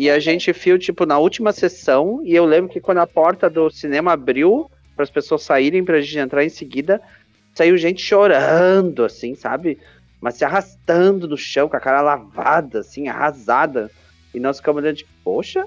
[0.00, 3.50] e a gente viu, tipo, na última sessão, e eu lembro que quando a porta
[3.50, 7.02] do cinema abriu, para as pessoas saírem pra gente entrar em seguida,
[7.54, 9.78] saiu gente chorando, assim, sabe?
[10.18, 13.90] Mas se arrastando no chão, com a cara lavada, assim, arrasada.
[14.32, 15.66] E nós ficamos olhando, tipo, poxa.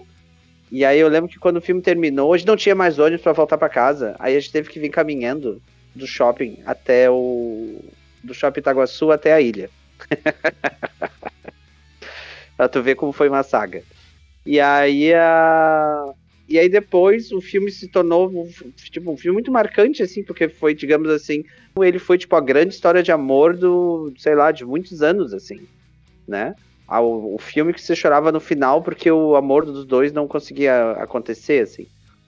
[0.71, 3.21] E aí eu lembro que quando o filme terminou, a gente não tinha mais ônibus
[3.21, 4.15] para voltar para casa.
[4.17, 5.61] Aí a gente teve que vir caminhando
[5.93, 7.85] do shopping até o.
[8.23, 9.69] do shopping Itaguaçu até a ilha.
[12.57, 13.83] pra tu ver como foi uma saga.
[14.45, 16.13] E aí a.
[16.47, 20.49] E aí depois o filme se tornou um, tipo, um filme muito marcante, assim, porque
[20.49, 21.43] foi, digamos assim,
[21.81, 25.61] ele foi tipo a grande história de amor do, sei lá, de muitos anos, assim,
[26.27, 26.53] né?
[26.87, 30.91] Ah, O, filme que você chorava no final porque o amor dos dois não conseguia
[30.91, 31.87] acontecer, assim.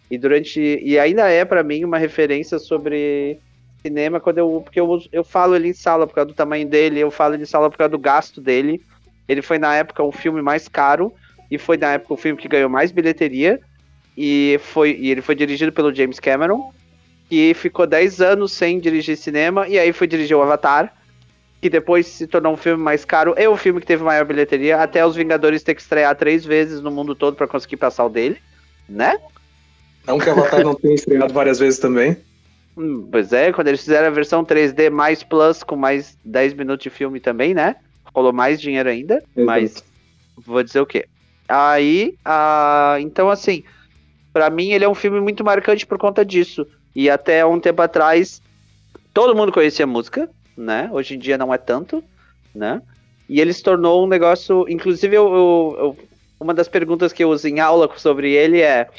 [0.10, 0.60] E durante.
[0.60, 3.38] E ainda é para mim uma referência sobre
[3.82, 4.62] cinema quando eu.
[4.64, 7.44] Porque eu, eu falo ele em sala por causa do tamanho dele, eu falo ele
[7.44, 8.82] em sala por causa do gasto dele.
[9.28, 11.14] Ele foi na época o filme mais caro
[11.50, 13.60] e foi na época o filme que ganhou mais bilheteria.
[14.18, 16.72] E, foi, e ele foi dirigido pelo James Cameron,
[17.30, 20.94] que ficou 10 anos sem dirigir cinema, e aí foi dirigir o Avatar,
[21.62, 24.82] que depois se tornou um filme mais caro, é o filme que teve maior bilheteria,
[24.82, 28.10] até os Vingadores ter que estrear três vezes no mundo todo para conseguir passar o
[28.10, 28.38] dele,
[28.88, 29.20] né?
[30.06, 32.16] Não que Avatar não tenha estreado várias vezes também.
[32.78, 36.84] Hum, pois é, quando eles fizeram a versão 3D mais Plus, com mais 10 minutos
[36.84, 37.76] de filme também, né?
[38.14, 39.84] Rolou mais dinheiro ainda, mas
[40.38, 41.06] vou dizer o quê?
[41.48, 43.64] Aí, ah, então assim,
[44.34, 46.68] Pra mim ele é um filme muito marcante por conta disso.
[46.96, 48.42] E até um tempo atrás,
[49.14, 50.90] todo mundo conhecia a música, né?
[50.92, 52.04] Hoje em dia não é tanto,
[52.54, 52.82] né?
[53.30, 54.66] E ele se tornou um negócio.
[54.70, 55.98] Inclusive, eu, eu- eu-
[56.40, 58.90] uma das perguntas que eu uso em aula sobre ele é: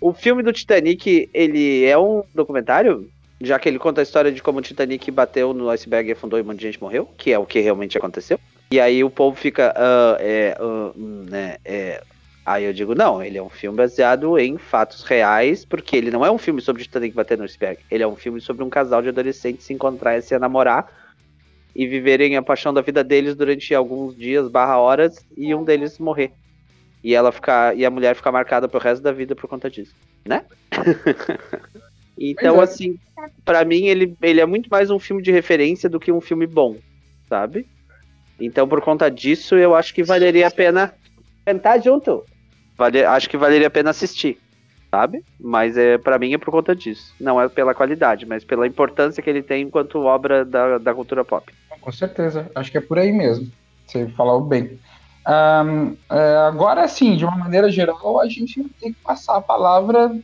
[0.00, 3.10] o filme do Titanic, ele é um documentário?
[3.40, 6.38] Já que ele conta a história de como o Titanic bateu no iceberg e afundou
[6.38, 8.38] e um monte de gente morreu, que é o que realmente aconteceu.
[8.74, 12.02] E aí o povo fica, ah, é, hum, né, é,
[12.44, 16.26] Aí eu digo, não, ele é um filme baseado em fatos reais, porque ele não
[16.26, 17.80] é um filme sobre o Titanic bater no iceberg.
[17.88, 20.92] Ele é um filme sobre um casal de adolescentes se encontrar e se namorar
[21.72, 26.00] e viverem a paixão da vida deles durante alguns dias barra horas e um deles
[26.00, 26.32] morrer.
[27.02, 29.94] E ela ficar e a mulher ficar marcada pro resto da vida por conta disso,
[30.26, 30.44] né?
[32.18, 32.64] então é.
[32.64, 32.98] assim,
[33.44, 36.44] pra mim ele, ele é muito mais um filme de referência do que um filme
[36.44, 36.76] bom,
[37.28, 37.68] sabe?
[38.38, 40.94] Então por conta disso eu acho que valeria a pena
[41.44, 42.24] cantar junto.
[42.76, 44.38] Vale, acho que valeria a pena assistir,
[44.90, 45.24] sabe?
[45.38, 47.14] Mas é para mim é por conta disso.
[47.20, 51.24] Não é pela qualidade, mas pela importância que ele tem enquanto obra da, da cultura
[51.24, 51.52] pop.
[51.80, 53.50] Com certeza, acho que é por aí mesmo.
[53.86, 54.78] Você falou bem.
[55.26, 60.14] Ahn, é, agora sim, de uma maneira geral, a gente tem que passar a palavra.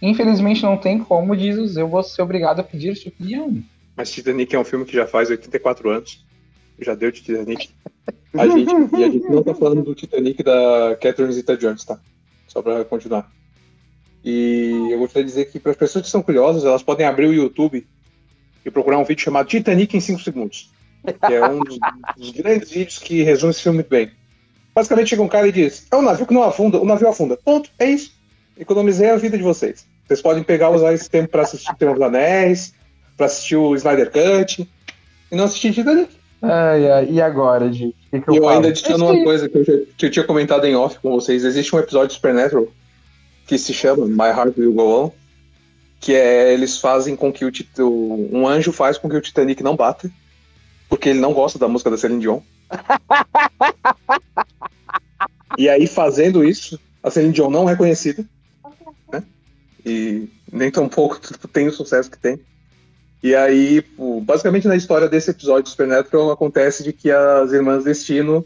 [0.00, 3.62] Infelizmente não tem como, diz o Zé, eu vou ser obrigado a pedir sua opinião.
[3.96, 6.24] Mas Titanic é um filme que já faz 84 anos.
[6.80, 7.70] Já deu de Titanic.
[8.34, 11.98] A gente, e a gente não tá falando do Titanic da Catherine Zeta-Jones, tá?
[12.46, 13.30] Só pra continuar.
[14.24, 17.26] E eu gostaria de dizer que para as pessoas que são curiosas, elas podem abrir
[17.26, 17.86] o YouTube
[18.64, 20.70] e procurar um vídeo chamado Titanic em 5 segundos.
[21.26, 21.78] Que é um dos,
[22.16, 24.10] dos grandes vídeos que resume esse filme muito bem.
[24.74, 27.36] Basicamente chega um cara e diz: É um navio que não afunda, o navio afunda.
[27.36, 28.12] Ponto, é isso.
[28.58, 29.86] Economizei a vida de vocês.
[30.06, 32.74] Vocês podem pegar usar esse tempo para assistir Senhor dos Anéis,
[33.16, 34.68] para assistir o Snyder Cut
[35.30, 36.17] e não assistir Titanic.
[36.40, 37.66] Ai, ai, e agora?
[37.66, 40.24] O que, que eu eu ainda adiciono uma coisa que eu, já, que eu tinha
[40.24, 41.44] comentado em off com vocês.
[41.44, 42.68] Existe um episódio de Supernatural
[43.46, 45.10] que se chama My Heart Will Go On,
[45.98, 49.74] que é eles fazem com que o, um anjo faz com que o Titanic não
[49.74, 50.10] bata,
[50.88, 52.40] porque ele não gosta da música da Celine Dion.
[55.56, 58.24] e aí fazendo isso, a Celine Dion não é conhecida,
[59.10, 59.24] né?
[59.84, 61.18] E nem tão pouco
[61.48, 62.38] tem o sucesso que tem.
[63.22, 63.82] E aí,
[64.22, 68.44] basicamente na história desse episódio do Supernatural acontece de que as irmãs Destino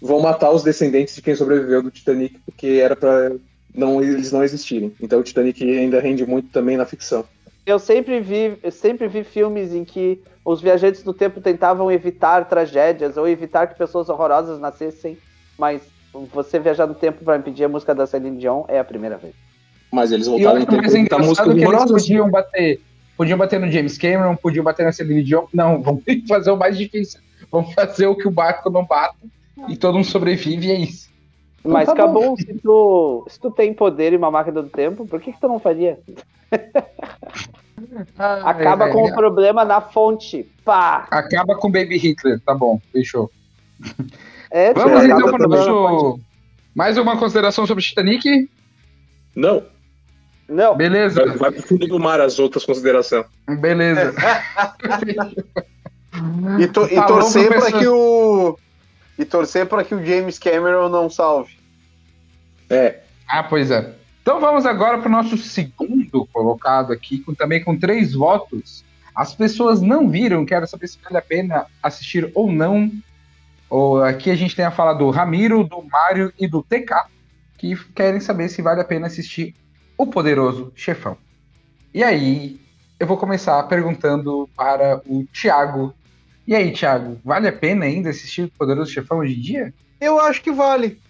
[0.00, 3.32] vão matar os descendentes de quem sobreviveu do Titanic, porque era para
[3.74, 4.94] não eles não existirem.
[5.00, 7.24] Então o Titanic ainda rende muito também na ficção.
[7.64, 12.48] Eu sempre vi, eu sempre vi filmes em que os viajantes do tempo tentavam evitar
[12.48, 15.16] tragédias ou evitar que pessoas horrorosas nascessem,
[15.56, 15.80] mas
[16.32, 19.34] você viajar no tempo para impedir a música da Celine Dion é a primeira vez.
[19.92, 22.80] Mas eles E voltaram no outro tempo pra evitar música engraçado que eles podiam bater,
[23.22, 25.44] podiam bater no James Cameron, podiam bater na Celine Dion.
[25.54, 27.20] Não, vamos fazer o mais difícil.
[27.52, 29.16] Vamos fazer o que o barco não bata
[29.68, 31.12] e todo mundo sobrevive e é isso.
[31.64, 32.02] Mas tá bom.
[32.02, 35.40] acabou, se tu, se tu tem poder e uma máquina do tempo, por que, que
[35.40, 36.00] tu não faria?
[38.18, 40.44] Acaba com o problema na fonte.
[40.64, 41.06] Pá!
[41.08, 43.30] Acaba com Baby Hitler, tá bom, fechou.
[44.54, 46.20] É, Vamos então para o nosso.
[46.74, 48.50] Mais uma consideração sobre Titanic?
[49.34, 49.62] Não,
[50.52, 53.24] Não, Beleza, vai, vai pro fundo do mar as outras considerações.
[53.60, 54.12] beleza.
[56.60, 58.58] E, to- e Falou torcer para que o
[59.18, 61.56] e torcer para que o James Cameron não salve.
[62.68, 63.94] É, Ah, pois é.
[64.20, 68.84] Então vamos agora para o nosso segundo colocado aqui, com, também com três votos.
[69.14, 72.90] As pessoas não viram, quero saber se vale a pena assistir ou não.
[73.70, 76.94] Ou, aqui a gente tem a fala do Ramiro, do Mário e do TK,
[77.58, 79.54] que querem saber se vale a pena assistir
[80.02, 81.16] O Poderoso Chefão.
[81.94, 82.60] E aí,
[82.98, 85.94] eu vou começar perguntando para o Thiago.
[86.44, 89.74] E aí, Thiago, vale a pena ainda assistir O Poderoso Chefão hoje em dia?
[90.00, 91.00] Eu acho que vale.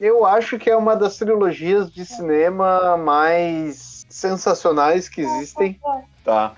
[0.00, 5.78] Eu acho que é uma das trilogias de cinema mais sensacionais que existem,
[6.24, 6.54] tá?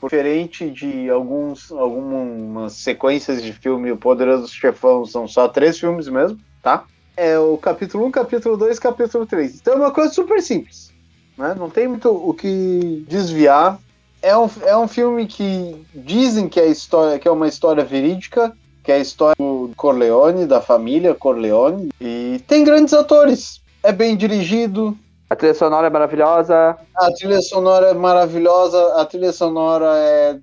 [0.00, 6.38] Diferente de alguns, algumas sequências de filme, O Poderoso Chefão são só três filmes mesmo,
[6.62, 6.84] tá?
[7.16, 9.56] É o capítulo 1, capítulo 2 capítulo 3.
[9.56, 10.92] Então é uma coisa super simples,
[11.36, 11.54] né?
[11.58, 13.78] Não tem muito o que desviar.
[14.22, 18.52] É um, é um filme que dizem que é, história, que é uma história verídica,
[18.82, 23.62] que é a história do Corleone, da família Corleone, e tem grandes atores.
[23.82, 24.96] É bem dirigido,
[25.28, 26.76] a trilha sonora é maravilhosa.
[26.94, 30.38] a trilha sonora é maravilhosa, a trilha sonora é.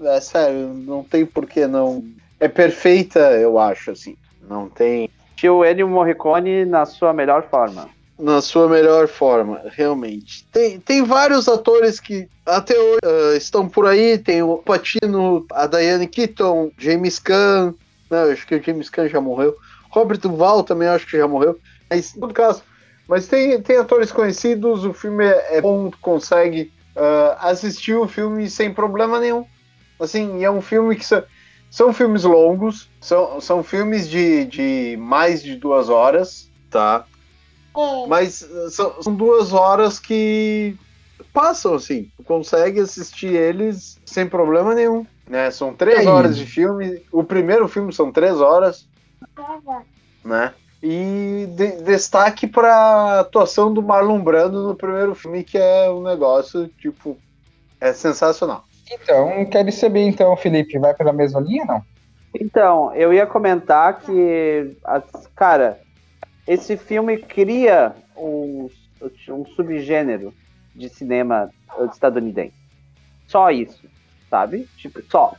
[0.00, 2.04] É sério, não tem por que não.
[2.38, 4.16] É perfeita, eu acho, assim.
[4.48, 5.10] Não tem.
[5.38, 7.88] Tio Ennio Morricone na sua melhor forma.
[8.18, 10.44] Na sua melhor forma, realmente.
[10.50, 14.18] Tem, tem vários atores que até hoje ah, estão por aí.
[14.18, 17.72] Tem o Patino, a Diane Keaton, James Caan.
[18.10, 19.54] Eu acho que o James Caan já morreu.
[19.90, 21.56] Robert Duval também acho que já morreu.
[21.88, 22.64] Mas, todo caso,
[23.06, 24.84] mas tem, tem atores conhecidos.
[24.84, 29.46] O filme é, é bom, consegue ah, assistir o filme sem problema nenhum.
[30.00, 31.04] Assim, é um filme que
[31.70, 37.04] são filmes longos, são, são filmes de, de mais de duas horas, tá?
[38.08, 40.76] Mas uh, são, são duas horas que
[41.32, 42.10] passam, assim.
[42.16, 45.06] Tu consegue assistir eles sem problema nenhum.
[45.28, 45.50] Né?
[45.50, 47.02] São três É horas de filme.
[47.12, 48.88] O primeiro filme são três horas.
[50.24, 50.54] Né?
[50.82, 56.68] E de- destaque para atuação do Marlon Brando no primeiro filme, que é um negócio,
[56.78, 57.16] tipo,
[57.80, 58.64] é sensacional.
[58.90, 61.82] Então, quero saber então, Felipe, vai pela mesma linha não?
[62.34, 64.76] Então, eu ia comentar que,
[65.34, 65.80] cara,
[66.46, 68.68] esse filme cria um,
[69.30, 70.32] um subgênero
[70.74, 71.50] de cinema
[71.90, 72.54] estadunidense.
[73.26, 73.86] Só isso,
[74.30, 74.66] sabe?
[74.76, 75.34] Tipo, só.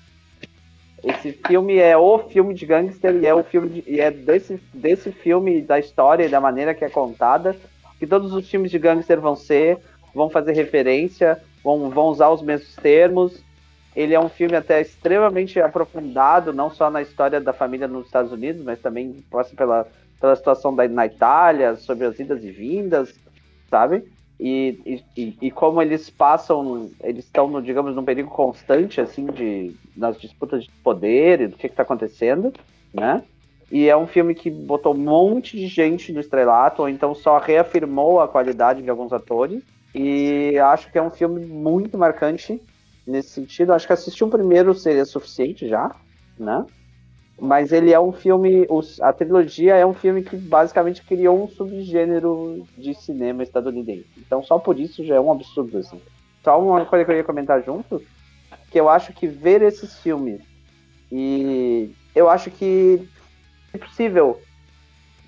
[1.03, 4.61] Esse filme é o filme de gangster e é o filme de- e é desse,
[4.73, 7.55] desse filme, da história e da maneira que é contada,
[7.97, 9.79] que todos os filmes de gangster vão ser,
[10.13, 13.43] vão fazer referência, vão, vão usar os mesmos termos.
[13.95, 18.31] Ele é um filme até extremamente aprofundado, não só na história da família nos Estados
[18.31, 19.87] Unidos, mas também passa pela,
[20.19, 23.13] pela situação da, na Itália, sobre as idas e vindas,
[23.69, 24.03] sabe?
[24.39, 30.17] E, e, e- como eles passam, eles estão, digamos, num perigo constante, assim, de, nas
[30.19, 32.53] disputas de poder e do que está acontecendo,
[32.93, 33.23] né?
[33.71, 37.37] E é um filme que botou um monte de gente no estrelato, ou então só
[37.37, 39.61] reafirmou a qualidade de alguns atores.
[39.93, 42.61] E acho que é um filme muito marcante
[43.05, 43.73] nesse sentido.
[43.73, 45.95] Acho que assistir um primeiro seria suficiente já,
[46.37, 46.65] né?
[47.41, 48.67] Mas ele é um filme,
[49.01, 54.07] a trilogia é um filme que basicamente criou um subgênero de cinema estadunidense.
[54.17, 56.01] Então só por isso já é um absurdo, assim.
[56.43, 58.01] Só uma coisa que eu ia comentar junto,
[58.69, 60.41] que eu acho que ver esses filmes
[61.11, 63.07] e eu acho que
[63.73, 64.39] é possível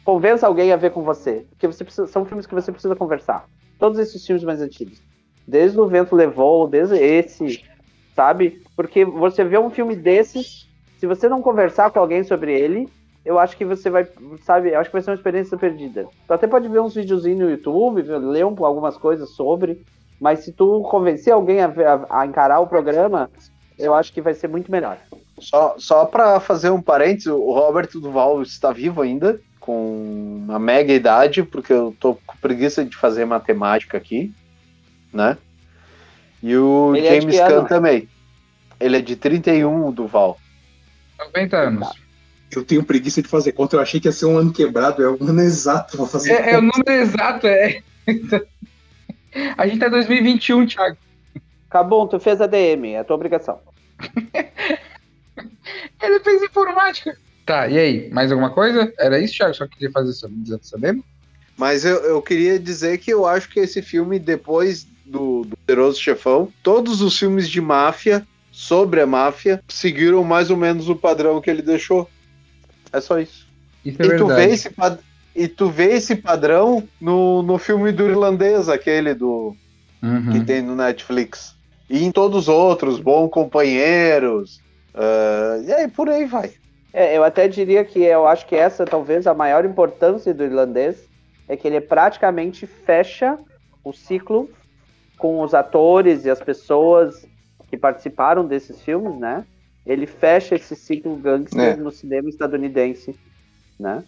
[0.04, 3.46] convença alguém a ver com você, porque você precisa, são filmes que você precisa conversar.
[3.82, 5.04] Todos esses filmes mais antigos,
[5.48, 7.66] desde o Vento Levou, desde esse,
[8.16, 8.62] sabe?
[8.76, 12.94] Porque você vê um filme desses, se você não conversar com alguém sobre ele,
[13.26, 14.08] eu acho que você vai,
[14.44, 14.72] sabe?
[14.72, 16.10] Eu acho que vai ser uma experiência perdida.
[16.28, 19.82] Tu até pode ver uns videozinhos no YouTube, ler um- algumas coisas sobre,
[20.20, 23.32] Mas se tu convencer alguém a, a, a encarar o programa,
[23.78, 25.00] eu acho que vai ser muito melhor.
[25.40, 30.92] Só, só para fazer um parênteses, o Roberto Duval está vivo ainda, com uma mega
[30.92, 34.34] idade, porque eu tô com preguiça de fazer matemática aqui,
[35.14, 35.38] né?
[36.44, 37.68] E o Ele é James Caan ano?
[37.68, 38.10] também.
[38.80, 40.40] Ele é de 31, o Duval.
[41.20, 41.88] 90 anos.
[42.54, 45.08] Eu tenho preguiça de fazer conta, eu achei que ia ser um ano quebrado, é
[45.08, 47.82] o ano exato pra fazer É, é o número exato, é.
[49.58, 50.98] A gente tá em 2021, Thiago.
[51.70, 53.60] Cabum, tu fez a DM, é a tua obrigação.
[56.02, 57.18] Ele fez informática.
[57.46, 58.10] Tá, e aí?
[58.12, 58.92] Mais alguma coisa?
[59.00, 59.54] Era isso, Thiago?
[59.54, 60.14] Só queria fazer
[60.62, 61.04] sabendo?
[61.58, 66.00] Mas eu, eu queria dizer que eu acho que esse filme, depois do, do Poderoso
[66.00, 71.42] Chefão, todos os filmes de máfia, sobre a máfia, seguiram mais ou menos o padrão
[71.42, 72.10] que ele deixou.
[72.92, 73.46] É só isso.
[73.86, 75.00] Isso é e, tu vê esse pad-
[75.36, 79.56] e tu vê esse padrão no, no filme do irlandês, aquele do
[80.04, 80.32] Uhum.
[80.32, 81.54] que tem no Netflix.
[81.90, 84.62] E em todos os outros, Bom Companheiros.
[84.96, 86.54] ah, e aí por aí vai.
[86.94, 91.08] É, eu até diria que eu acho que essa talvez a maior importância do irlandês
[91.48, 93.38] é que ele praticamente fecha
[93.84, 94.50] o ciclo
[95.18, 97.26] com os atores e as pessoas
[97.70, 99.46] que participaram desses filmes, né?
[99.86, 101.76] Ele fecha esse ciclo gangster É.
[101.76, 103.18] no cinema estadunidense,
[103.80, 104.04] né?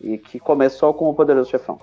[0.00, 1.78] E que começou com o Poderoso Chefão.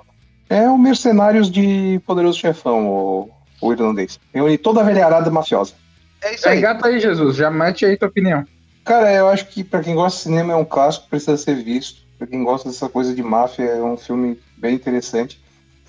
[0.50, 3.30] É o Mercenários de Poderoso Chefão, o,
[3.62, 4.20] o irlandês.
[4.34, 5.74] Reúne toda a velharada mafiosa.
[6.22, 6.58] É isso Já aí.
[6.58, 7.36] engata aí, Jesus.
[7.36, 8.44] Já mete aí tua opinião.
[8.84, 12.02] Cara, eu acho que pra quem gosta de cinema é um clássico, precisa ser visto.
[12.18, 15.40] Pra quem gosta dessa coisa de máfia, é um filme bem interessante.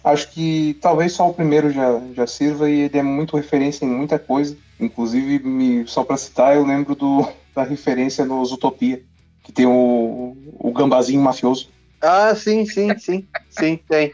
[0.02, 3.88] Acho que talvez só o primeiro já, já sirva e ele é muito referência em
[3.88, 4.56] muita coisa.
[4.78, 9.02] Inclusive, me, só pra citar, eu lembro do, da referência no Zootopia,
[9.42, 11.68] que tem o, o gambazinho mafioso.
[12.00, 13.28] Ah, sim, sim, sim.
[13.50, 14.12] Sim, tem.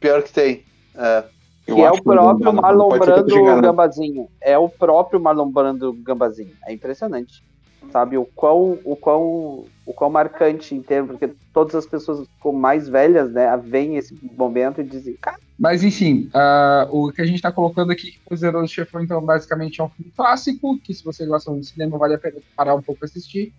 [0.00, 0.64] Pior que tem.
[0.96, 1.24] É.
[1.66, 3.60] Eu que é o próprio Marlon Brando.
[3.60, 4.28] Gambazinho.
[4.40, 6.56] É o próprio Marlon Brando Gambazinho.
[6.66, 7.42] É impressionante.
[7.90, 12.52] Sabe, o quão, o quão, o quão marcante em termos, porque todas as pessoas com
[12.52, 17.24] mais velhas, né, veem esse momento e dizem, cara, Mas enfim, ah, o que a
[17.26, 21.02] gente tá colocando aqui, o Poderoso Chefão, então, basicamente é um filme clássico, que se
[21.02, 23.54] você gosta de cinema, vale a pena parar um pouco assistir.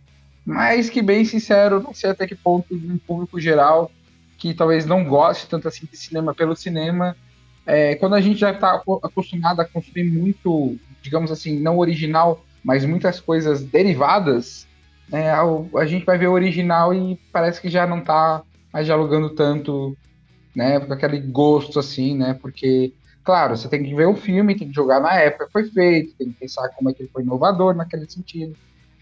[0.45, 3.91] Mas que, bem sincero, não sei até que ponto, um público geral,
[4.37, 7.15] que talvez não goste tanto assim de cinema pelo cinema,
[7.65, 12.85] é, quando a gente já está acostumado a consumir muito, digamos assim, não original, mas
[12.85, 14.67] muitas coisas derivadas,
[15.07, 19.29] né, a, gente vai ver o original e parece que já não tá mais dialogando
[19.31, 19.97] tanto,
[20.55, 22.93] né, com aquele gosto assim, né, porque,
[23.23, 26.15] claro, você tem que ver o filme, tem que jogar na época que foi feito,
[26.17, 28.55] tem que pensar como é que ele foi inovador naquele sentido,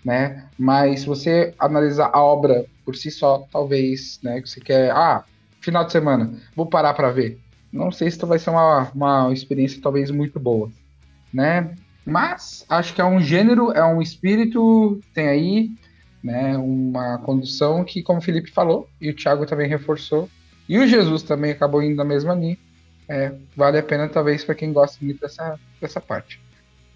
[0.04, 4.92] né, mas se você analisar a obra por si só, talvez, né, que você quer,
[4.92, 5.24] ah,
[5.60, 7.40] final de semana, vou parar para ver,
[7.72, 10.72] não sei se vai ser uma, uma experiência talvez muito boa,
[11.34, 11.76] né?
[12.08, 15.72] Mas acho que é um gênero, é um espírito, tem aí,
[16.24, 16.58] né?
[16.58, 20.30] Uma condução que, como o Felipe falou, e o Thiago também reforçou,
[20.70, 22.58] e o Jesus também acabou indo na mesma linha.
[23.10, 26.40] É, vale a pena, talvez, para quem gosta muito dessa, dessa parte.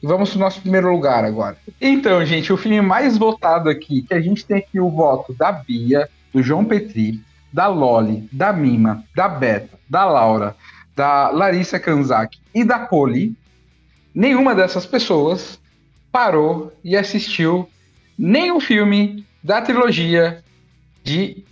[0.01, 1.57] E vamos para o nosso primeiro lugar agora.
[1.79, 5.51] Então, gente, o filme mais votado aqui, que a gente tem aqui o voto da
[5.51, 10.55] Bia, do João Petri, da Loli, da Mima, da Beta, da Laura,
[10.95, 13.35] da Larissa Kanzaki e da Poli,
[14.13, 15.59] nenhuma dessas pessoas
[16.11, 17.67] parou e assistiu
[18.17, 20.43] nenhum filme da trilogia
[21.03, 21.43] de.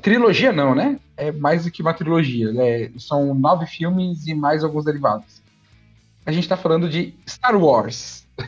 [0.00, 0.98] Trilogia não, né?
[1.16, 2.52] É mais do que uma trilogia.
[2.52, 2.90] né?
[2.98, 5.40] São nove filmes e mais alguns derivados.
[6.26, 8.26] A gente tá falando de Star Wars.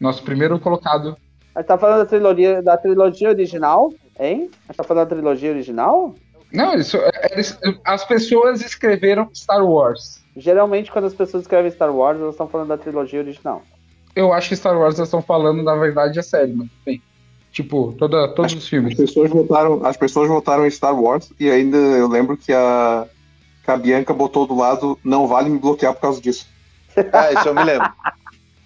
[0.00, 1.16] Nosso primeiro colocado.
[1.54, 4.50] a gente tá falando da trilogia, da trilogia original, hein?
[4.68, 6.14] A gente tá falando da trilogia original?
[6.52, 10.22] Não, isso, é- eles- as pessoas escreveram Star Wars.
[10.36, 13.62] Geralmente, quando as pessoas escrevem Star Wars, elas estão falando da trilogia original.
[14.14, 17.02] Eu acho que Star Wars elas estão falando, na verdade, a série, mas bem.
[17.52, 18.96] Tipo, toda, todos os As filmes.
[18.96, 23.06] pessoas votaram, as pessoas votaram em Star Wars e ainda eu lembro que a,
[23.64, 26.46] que a Bianca botou do lado não vale me bloquear por causa disso.
[26.94, 27.90] É, isso eu me lembro.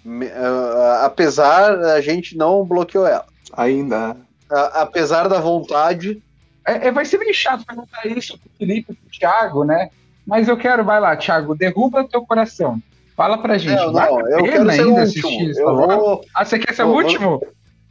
[0.03, 3.25] Me- ah, apesar, a gente não bloqueou ela.
[3.53, 4.17] Ainda.
[4.49, 6.21] A- apesar da vontade,
[6.67, 9.89] É, é, vai ser meio chato perguntar isso pro Felipe e pro Thiago, né?
[10.31, 12.79] Mas eu quero, vai lá, Thiago, derruba teu coração.
[13.17, 13.75] Fala pra gente.
[13.75, 15.01] não, não, eu quero ser o ainda último.
[15.01, 15.95] assistir Star Eu Wars?
[15.97, 17.41] vou, Ah, você quer ser o eu vou- último?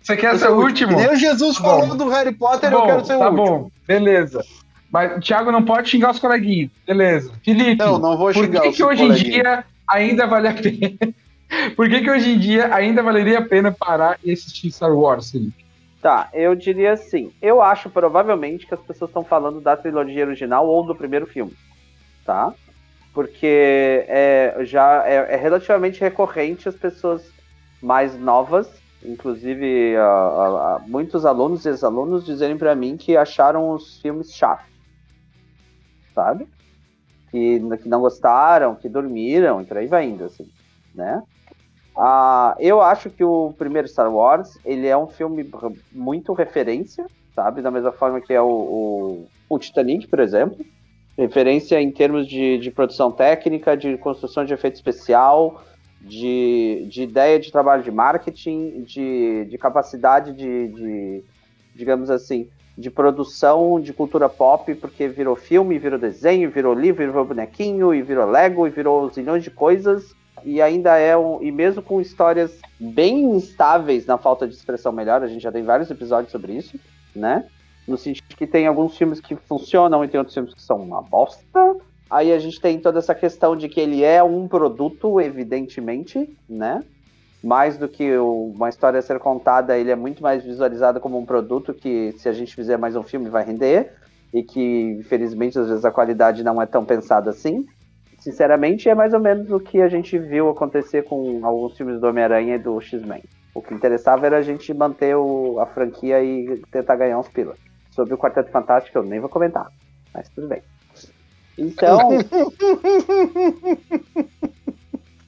[0.02, 0.96] Você quer eu ser o último?
[0.96, 1.96] Nem o Jesus Tá falou bom.
[1.98, 3.46] do Harry Potter, Tá eu bom, quero ser o tá último.
[3.46, 4.42] bom, beleza.
[4.90, 6.70] Mas o Thiago não pode xingar os coleguinhas.
[6.86, 7.30] Beleza.
[7.44, 10.54] Felipe, Não, não vou por xingar que, os que hoje em dia ainda vale a
[10.54, 11.14] pena?
[11.76, 15.30] Por que, que hoje em dia ainda valeria a pena parar e assistir Star Wars,
[15.32, 15.64] Felipe?
[16.00, 17.30] Tá, eu diria assim.
[17.42, 21.52] Eu acho provavelmente que as pessoas estão falando da trilogia original ou do primeiro filme.
[22.24, 22.54] Tá?
[23.12, 27.30] porque é, já é, é relativamente recorrente as pessoas
[27.82, 28.70] mais novas,
[29.04, 34.32] inclusive a, a, a, muitos alunos e ex-alunos dizerem para mim que acharam os filmes
[34.32, 34.66] chatos,
[36.14, 36.46] sabe?
[37.30, 40.48] Que, que não gostaram, que dormiram e por aí vai indo, assim,
[40.94, 41.22] né?
[41.96, 45.50] Ah, eu acho que o primeiro Star Wars, ele é um filme
[45.92, 47.60] muito referência, sabe?
[47.60, 50.64] Da mesma forma que é o, o, o Titanic, por exemplo.
[51.20, 55.62] Referência em termos de, de produção técnica, de construção de efeito especial,
[56.00, 61.24] de, de ideia de trabalho de marketing, de, de capacidade de, de,
[61.74, 67.26] digamos assim, de produção de cultura pop, porque virou filme, virou desenho, virou livro, virou
[67.26, 71.42] bonequinho, e virou Lego, e virou zilhões de coisas, e ainda é um.
[71.42, 75.64] E mesmo com histórias bem instáveis na falta de expressão melhor, a gente já tem
[75.64, 76.80] vários episódios sobre isso,
[77.14, 77.44] né?
[77.90, 81.02] No sentido que tem alguns filmes que funcionam e tem outros filmes que são uma
[81.02, 81.76] bosta.
[82.08, 86.84] Aí a gente tem toda essa questão de que ele é um produto, evidentemente, né?
[87.42, 91.26] Mais do que uma história a ser contada, ele é muito mais visualizado como um
[91.26, 93.92] produto que, se a gente fizer mais um filme, vai render.
[94.32, 97.66] E que, infelizmente, às vezes a qualidade não é tão pensada assim.
[98.20, 102.06] Sinceramente, é mais ou menos o que a gente viu acontecer com alguns filmes do
[102.06, 103.24] Homem-Aranha e do X-Men.
[103.52, 107.69] O que interessava era a gente manter o, a franquia e tentar ganhar uns pilas.
[107.90, 109.70] Sobre o Quarteto Fantástico eu nem vou comentar,
[110.14, 110.62] mas tudo bem.
[111.58, 112.10] Então.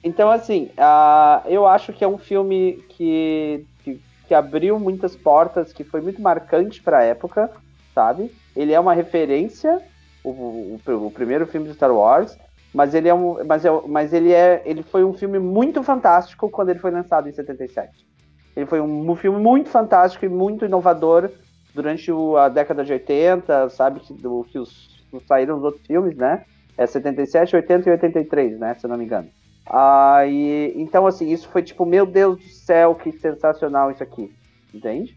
[0.03, 5.71] então, assim, uh, eu acho que é um filme que, que, que abriu muitas portas,
[5.71, 7.51] que foi muito marcante para a época,
[7.93, 8.33] sabe?
[8.55, 9.79] Ele é uma referência,
[10.23, 12.37] o, o, o, primeiro filme de Star Wars,
[12.73, 16.49] mas ele é um, mas, é, mas ele é, ele foi um filme muito fantástico
[16.49, 18.07] quando ele foi lançado em 77.
[18.55, 21.29] Ele foi um, um filme muito fantástico e muito inovador
[21.73, 26.15] durante o, a década de 80, sabe, que, do, que os, saíram os outros filmes,
[26.15, 26.45] né?
[26.77, 28.73] É 77, 80 e 83, né?
[28.75, 29.29] Se eu não me engano.
[29.65, 34.31] Ah, e, então, assim, isso foi tipo, meu Deus do céu, que sensacional isso aqui,
[34.73, 35.15] entende?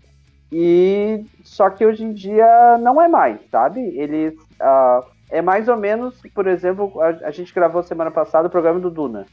[0.52, 3.80] E só que hoje em dia não é mais, sabe?
[3.80, 8.50] Eles ah, é mais ou menos, por exemplo, a, a, gente gravou semana passada o
[8.50, 9.26] programa do Duna.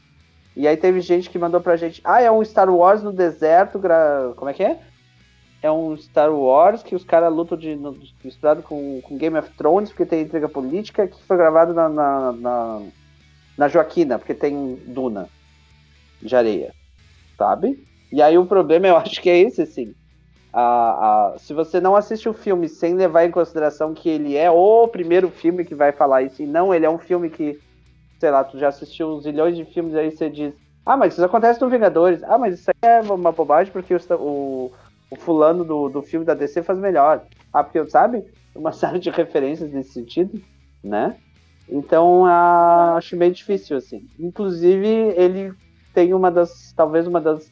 [0.56, 3.78] E aí teve gente que mandou pra gente, ah, é um Star Wars no deserto,
[3.78, 4.32] gra...
[4.36, 4.80] como é que é?
[5.64, 7.78] É um Star Wars que os caras lutam de,
[8.22, 12.32] misturado com, com Game of Thrones, porque tem intriga política, que foi gravado na, na,
[12.32, 12.82] na,
[13.56, 15.28] na Joaquina, porque tem Duna
[16.20, 16.74] de areia,
[17.38, 17.82] sabe?
[18.12, 19.94] E aí o problema eu acho que é esse, assim
[20.54, 24.48] a, a, se você não assiste o filme sem levar em consideração que ele é
[24.48, 27.60] o primeiro filme que vai falar isso, e não, ele é um filme que,
[28.20, 30.54] sei lá, tu já assistiu zilhões de filmes, aí você diz,
[30.86, 33.98] ah, mas isso acontece no Vingadores, ah, mas isso aí é uma bobagem porque o,
[34.14, 34.72] o,
[35.10, 37.22] o fulano do, do filme da DC faz melhor.
[37.52, 38.24] Ah, porque, sabe,
[38.54, 40.40] uma série de referências nesse sentido,
[40.82, 41.16] né?
[41.68, 44.06] Então, ah, acho meio difícil, assim.
[44.18, 45.52] Inclusive, ele
[45.94, 47.50] tem uma das, talvez uma das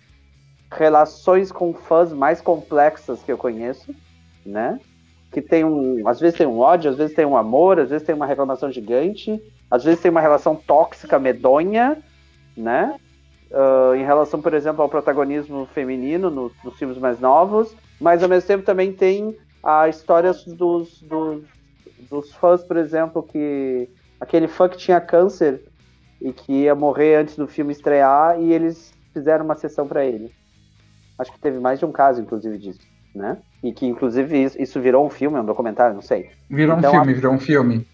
[0.71, 3.95] relações com fãs mais complexas que eu conheço,
[4.45, 4.79] né?
[5.31, 8.07] Que tem um, às vezes tem um ódio, às vezes tem um amor, às vezes
[8.07, 9.41] tem uma reclamação gigante,
[9.71, 11.97] às vezes tem uma relação tóxica, medonha,
[12.57, 12.99] né?
[13.53, 18.29] Uh, em relação, por exemplo, ao protagonismo feminino no, nos filmes mais novos, mas ao
[18.29, 21.43] mesmo tempo também tem a história dos, dos,
[22.11, 25.61] dos fãs, por exemplo, que aquele fã que tinha câncer
[26.21, 30.33] e que ia morrer antes do filme estrear e eles fizeram uma sessão para ele.
[31.19, 32.81] Acho que teve mais de um caso, inclusive, disso,
[33.15, 33.39] né?
[33.63, 36.31] E que, inclusive, isso, isso virou um filme, um documentário, não sei.
[36.49, 37.87] Virou então, um filme, virou um filme.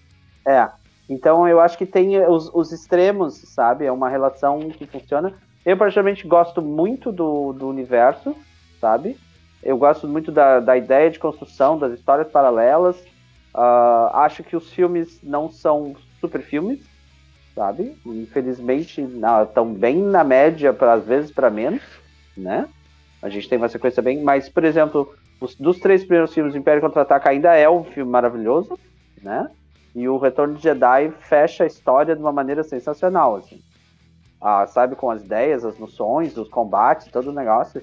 [0.47, 0.69] É.
[1.09, 3.87] Então, eu acho que tem os, os extremos, sabe?
[3.87, 5.35] É uma relação que funciona.
[5.65, 8.35] Eu, particularmente, gosto muito do, do universo,
[8.81, 9.19] sabe?
[9.63, 12.97] Eu gosto muito da, da ideia de construção, das histórias paralelas.
[13.55, 16.81] Uh, acho que os filmes não são super filmes,
[17.55, 17.97] sabe?
[18.07, 19.07] Infelizmente,
[19.47, 21.83] estão bem na média, pra, às vezes para menos,
[22.37, 22.69] né?
[23.21, 24.23] A gente tem uma sequência bem.
[24.23, 28.79] Mas, por exemplo, os, dos três primeiros filmes, Império Contra-Ataca ainda é um filme maravilhoso,
[29.21, 29.51] né?
[29.95, 33.61] E o Retorno de Jedi fecha a história de uma maneira sensacional, assim.
[34.41, 37.83] Ah, sabe, com as ideias, as noções, os combates, todo o negócio.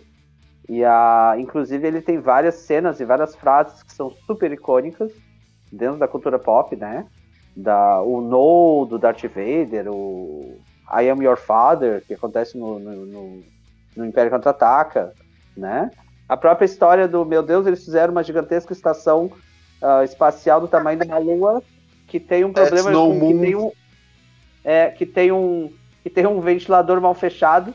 [0.67, 5.11] E a, inclusive ele tem várias cenas e várias frases que são super icônicas
[5.71, 7.05] dentro da cultura pop, né?
[7.55, 10.57] Da, o No do Darth Vader, o
[10.91, 13.43] I Am Your Father, que acontece no, no, no,
[13.95, 15.13] no Império Contra-Ataca
[15.55, 15.89] né?
[16.27, 19.31] A própria história do, meu Deus, eles fizeram uma gigantesca estação
[19.81, 21.63] uh, espacial do tamanho de uma lua
[22.07, 23.71] que tem um problema com, que tem um,
[24.63, 25.71] é, que tem um
[26.05, 27.73] que tem um ventilador mal fechado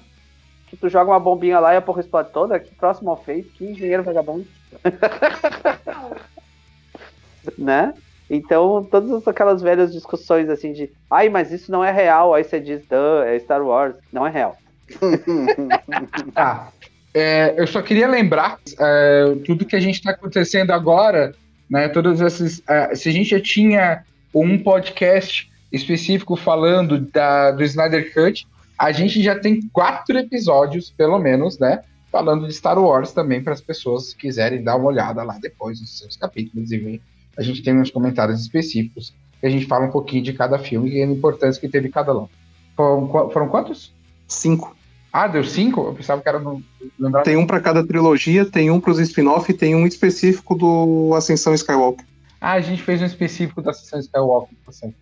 [0.69, 3.51] que tu joga uma bombinha lá e a porra explode toda, que próximo mal feito,
[3.51, 4.47] que engenheiro vagabundo.
[7.59, 7.93] né?
[8.31, 12.61] Então, todas aquelas velhas discussões assim de ai, mas isso não é real, aí você
[12.61, 12.83] diz,
[13.27, 14.57] é Star Wars, não é real.
[16.33, 16.71] tá.
[17.13, 21.35] É, eu só queria lembrar é, tudo que a gente está acontecendo agora,
[21.69, 21.89] né?
[21.89, 22.63] Todas essas.
[22.69, 28.47] É, se a gente já tinha um podcast específico falando da, do Snyder Cut,
[28.79, 31.83] a gente já tem quatro episódios, pelo menos, né?
[32.11, 35.81] Falando de Star Wars também, para as pessoas que quiserem dar uma olhada lá depois
[35.81, 37.03] nos seus capítulos e ver.
[37.37, 40.91] A gente tem uns comentários específicos que a gente fala um pouquinho de cada filme
[40.91, 42.29] e a importância que teve cada um.
[42.77, 43.95] Foram, foram quantos?
[44.27, 44.77] Cinco.
[45.13, 45.87] Ah, deu cinco?
[45.87, 46.63] Eu pensava que era no.
[46.99, 47.25] Lembrava...
[47.25, 51.13] Tem um para cada trilogia, tem um para os spin-off e tem um específico do
[51.15, 52.07] Ascensão Skywalker.
[52.41, 54.95] Ah, a gente fez um específico da Ascensão Skywalker, tá certo.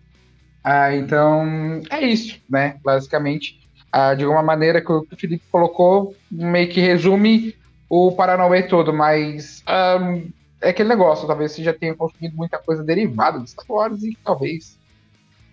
[0.63, 2.77] Ah, então, é isso, né?
[2.83, 3.59] Basicamente,
[3.91, 7.55] ah, de alguma maneira que o Felipe colocou, meio que resume
[7.89, 9.63] o Paranauê todo, mas
[10.61, 14.17] é aquele negócio, talvez você já tenha consumido muita coisa derivada de Star Wars e
[14.23, 14.77] talvez.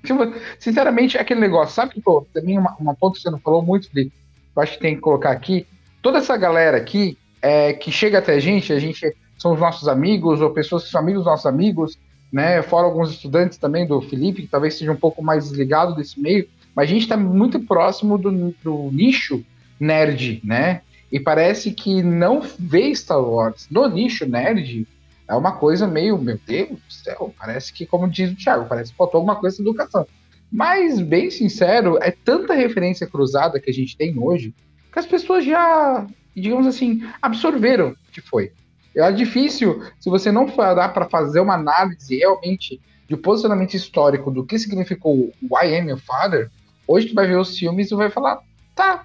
[0.04, 3.38] Tipo, sinceramente, é aquele negócio, sabe que, pô, também uma, uma ponto que você não
[3.38, 4.12] falou muito, Felipe,
[4.54, 5.66] eu acho que tem que colocar aqui.
[6.02, 9.88] Toda essa galera aqui é, que chega até a gente, a gente são os nossos
[9.88, 11.98] amigos, ou pessoas que são amigos dos nossos amigos,
[12.32, 12.62] né?
[12.62, 16.48] Fora alguns estudantes também do Felipe, que talvez seja um pouco mais desligado desse meio,
[16.74, 19.44] mas a gente está muito próximo do, do, nicho
[19.78, 20.82] nerd, né?
[21.10, 24.86] E parece que não vê Star Wars no nicho nerd
[25.28, 28.92] é uma coisa meio, meu Deus do céu, parece que, como diz o Thiago, parece
[28.92, 30.06] que faltou alguma coisa de educação.
[30.50, 34.54] Mas, bem sincero, é tanta referência cruzada que a gente tem hoje
[34.92, 38.52] que as pessoas já, digamos assim, absorveram que foi.
[38.96, 44.44] É difícil, se você não dar para fazer uma análise realmente de posicionamento histórico do
[44.44, 46.50] que significou o I Am Your Father,
[46.88, 48.40] hoje tu vai ver os filmes e vai falar,
[48.74, 49.04] tá,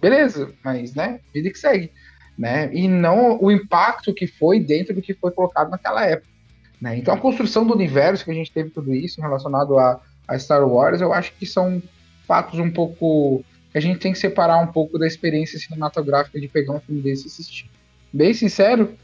[0.00, 1.90] beleza, mas, né, vida que segue,
[2.38, 6.30] né, e não o impacto que foi dentro do que foi colocado naquela época.
[6.80, 6.98] Né?
[6.98, 10.66] Então a construção do universo que a gente teve tudo isso relacionado a, a Star
[10.66, 11.82] Wars, eu acho que são
[12.26, 16.46] fatos um pouco que a gente tem que separar um pouco da experiência cinematográfica de
[16.46, 17.70] pegar um filme desse e assistir.
[18.12, 18.96] Bem sincero,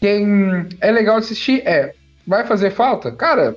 [0.00, 1.94] quem é legal assistir é,
[2.26, 3.12] vai fazer falta?
[3.12, 3.56] Cara,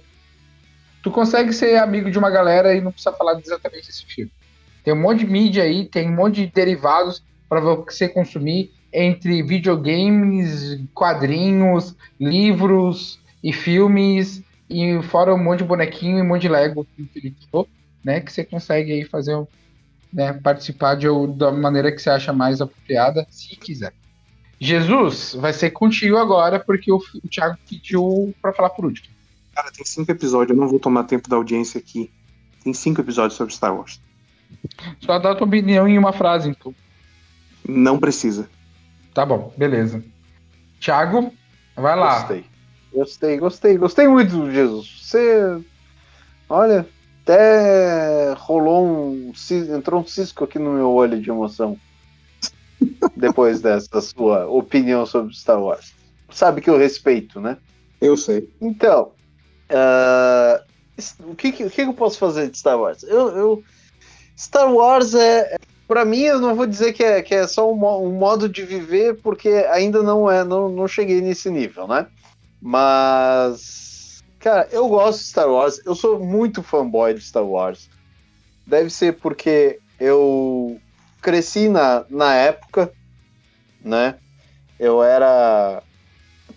[1.02, 4.32] tu consegue ser amigo de uma galera e não precisa falar exatamente desse filme.
[4.84, 9.42] Tem um monte de mídia aí, tem um monte de derivados para você consumir entre
[9.44, 16.50] videogames, quadrinhos, livros, e filmes, e fora um monte de bonequinho e um monte de
[16.50, 17.68] Lego que o Felipe falou,
[18.04, 18.22] né?
[18.22, 19.36] Que você consegue aí fazer,
[20.14, 23.94] né, participar de, da maneira que você acha mais apropriada, se quiser.
[24.64, 29.08] Jesus, vai ser contigo agora, porque o, o Thiago pediu para falar por último.
[29.56, 32.12] Cara, tem cinco episódios, eu não vou tomar tempo da audiência aqui.
[32.64, 34.00] Tem cinco episódios sobre Star Wars.
[35.00, 36.76] Só dá a tua opinião em uma frase, então.
[37.68, 38.48] Não precisa.
[39.16, 40.04] Tá bom, beleza.
[40.80, 41.34] Thiago,
[41.76, 42.20] vai lá.
[42.20, 42.46] Gostei.
[42.94, 45.02] Gostei, gostei, gostei muito do Jesus.
[45.02, 45.60] Você.
[46.48, 46.88] Olha,
[47.24, 49.34] até rolou um.
[49.76, 51.80] Entrou um cisco aqui no meu olho de emoção.
[53.16, 55.94] Depois dessa sua opinião sobre Star Wars.
[56.30, 57.58] Sabe que eu respeito, né?
[58.00, 58.50] Eu sei.
[58.60, 59.12] Então,
[59.70, 60.64] uh,
[61.32, 63.04] o, que, o que eu posso fazer de Star Wars?
[63.04, 63.64] Eu, eu
[64.38, 65.56] Star Wars é,
[65.88, 68.64] para mim, eu não vou dizer que é, que é só um, um, modo de
[68.64, 72.08] viver, porque ainda não é, não, não cheguei nesse nível, né?
[72.62, 75.82] Mas, cara, eu gosto de Star Wars.
[75.86, 77.90] Eu sou muito fanboy de Star Wars.
[78.66, 80.80] Deve ser porque eu
[81.22, 82.92] cresci na, na época,
[83.84, 84.16] né?
[84.80, 85.84] Eu era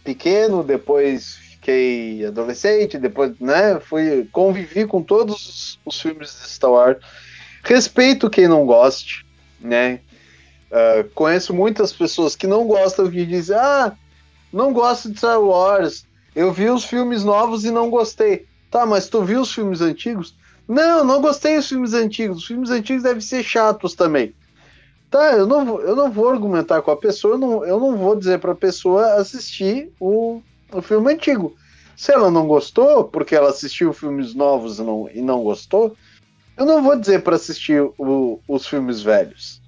[0.03, 3.79] pequeno, depois fiquei adolescente, depois, né?
[3.81, 6.99] Fui convivi com todos os, filmes de Star Wars.
[7.63, 9.27] Respeito quem não goste,
[9.61, 10.01] né?
[10.71, 13.93] Uh, conheço muitas pessoas que não gostam que dizem, ah,
[14.53, 16.07] não gosto de Star Wars.
[16.35, 18.47] Eu vi os filmes novos e não gostei.
[18.71, 20.35] Tá, mas tu viu os filmes antigos?
[20.67, 22.39] Não, não gostei dos filmes antigos.
[22.39, 24.35] Os filmes antigos devem ser chatos também.
[25.15, 28.17] Tá, eu não, eu não vou argumentar com a pessoa, eu não, eu não vou
[28.17, 30.43] dizer para a pessoa assistir o,
[30.73, 31.55] o filme antigo.
[31.97, 35.97] Se ela não gostou, porque ela assistiu filmes novos e não, e não gostou,
[36.57, 39.63] eu não vou dizer para assistir o, os filmes velhos,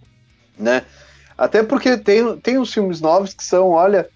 [0.59, 0.85] né?
[1.39, 4.11] Até porque tem, tem os filmes novos que são, olha,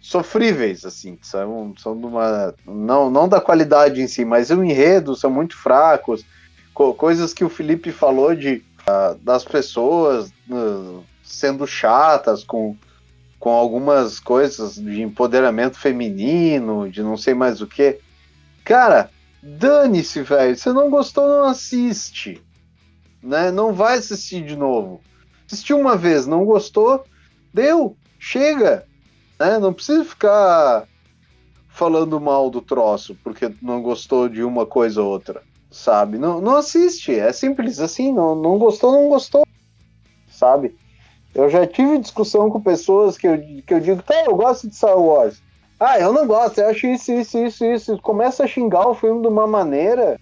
[0.00, 2.52] sofríveis, assim, são, são de uma.
[2.66, 6.24] Não, não da qualidade em si, mas o enredo são muito fracos.
[6.74, 8.64] Co coisas que o Felipe falou de
[9.22, 12.76] das pessoas uh, sendo chatas com,
[13.38, 17.98] com algumas coisas de empoderamento feminino, de não sei mais o que.
[18.64, 19.10] Cara,
[19.42, 20.56] dane-se, velho.
[20.56, 22.42] Você não gostou, não assiste.
[23.22, 23.50] Né?
[23.50, 25.00] Não vai assistir de novo.
[25.46, 27.04] Assistiu uma vez, não gostou,
[27.52, 28.86] deu, chega
[29.40, 29.58] né?
[29.58, 30.86] Não precisa ficar
[31.68, 36.18] falando mal do troço porque não gostou de uma coisa ou outra, sabe?
[36.18, 39.46] Não, não assiste, é simples assim, não, não gostou, não gostou,
[40.28, 40.76] sabe?
[41.34, 44.74] Eu já tive discussão com pessoas que eu, que eu digo, tá, eu gosto de
[44.74, 45.40] Star Wars.
[45.78, 47.98] Ah, eu não gosto, eu acho isso, isso, isso, isso.
[48.02, 50.20] Começa a xingar o filme de uma maneira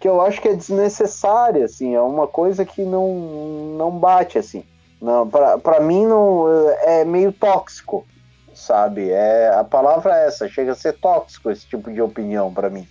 [0.00, 4.64] que eu acho que é desnecessária, assim, é uma coisa que não, não bate, assim.
[5.00, 6.46] Não, pra, pra mim não
[6.82, 8.04] é meio tóxico,
[8.52, 9.10] sabe?
[9.10, 12.86] É, a palavra é essa, chega a ser tóxico esse tipo de opinião para mim.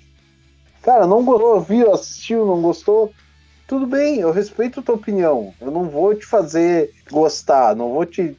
[0.84, 3.12] Cara, não gostou, viu, assistiu, não gostou,
[3.66, 5.54] tudo bem, eu respeito a tua opinião.
[5.60, 8.38] Eu não vou te fazer gostar, não vou te.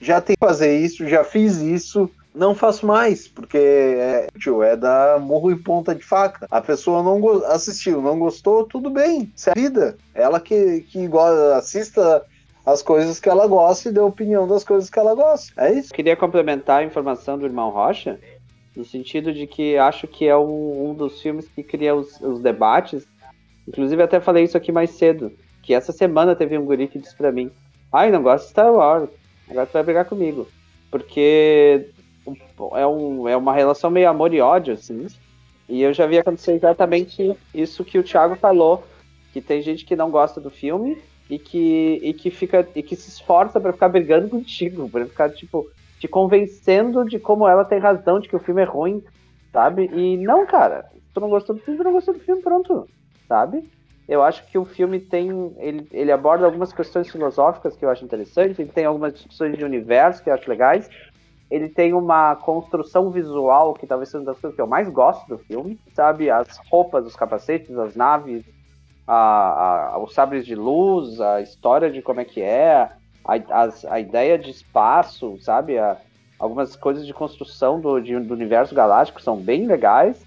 [0.00, 4.76] Já tem que fazer isso, já fiz isso, não faço mais, porque é, tio, é
[4.76, 6.46] da morro e ponta de faca.
[6.50, 9.96] A pessoa não assistiu, não gostou, tudo bem, isso é vida.
[10.14, 11.08] Ela que, que
[11.56, 12.24] assista
[12.64, 15.52] as coisas que ela gosta e dê opinião das coisas que ela gosta.
[15.56, 15.92] É isso.
[15.92, 18.18] Queria complementar a informação do irmão Rocha,
[18.76, 22.40] no sentido de que acho que é um, um dos filmes que cria os, os,
[22.40, 23.06] debates.
[23.66, 27.16] Inclusive, até falei isso aqui mais cedo, que essa semana teve um guri que disse
[27.16, 27.50] pra mim:
[27.92, 29.08] Ai, não gosto de Star Wars,
[29.48, 30.48] agora tu vai brigar comigo.
[30.90, 31.88] Porque
[32.74, 35.06] é, um, é uma relação meio amor e ódio, assim.
[35.68, 38.84] E eu já vi acontecer exatamente isso que o Thiago falou,
[39.32, 40.98] que tem gente que não gosta do filme
[41.28, 45.30] e que, e que fica e que se esforça para ficar brigando contigo, para ficar
[45.30, 45.66] tipo
[46.04, 49.02] te convencendo de como ela tem razão de que o filme é ruim,
[49.50, 49.90] sabe?
[49.90, 50.84] E não, cara,
[51.14, 52.86] tu não gostou do filme, tu não gostou do filme, pronto,
[53.26, 53.66] sabe?
[54.06, 58.04] Eu acho que o filme tem ele, ele aborda algumas questões filosóficas que eu acho
[58.04, 60.90] interessantes, ele tem algumas discussões de universo que eu acho legais.
[61.50, 65.26] Ele tem uma construção visual que talvez seja uma das coisas que eu mais gosto
[65.26, 66.28] do filme, sabe?
[66.28, 68.44] As roupas, os capacetes, as naves,
[69.06, 72.90] a, a, os sabres de luz, a história de como é que é,
[73.24, 75.78] a, a, a ideia de espaço, sabe?
[75.78, 75.96] A,
[76.38, 80.24] algumas coisas de construção do, de, do universo galáctico são bem legais,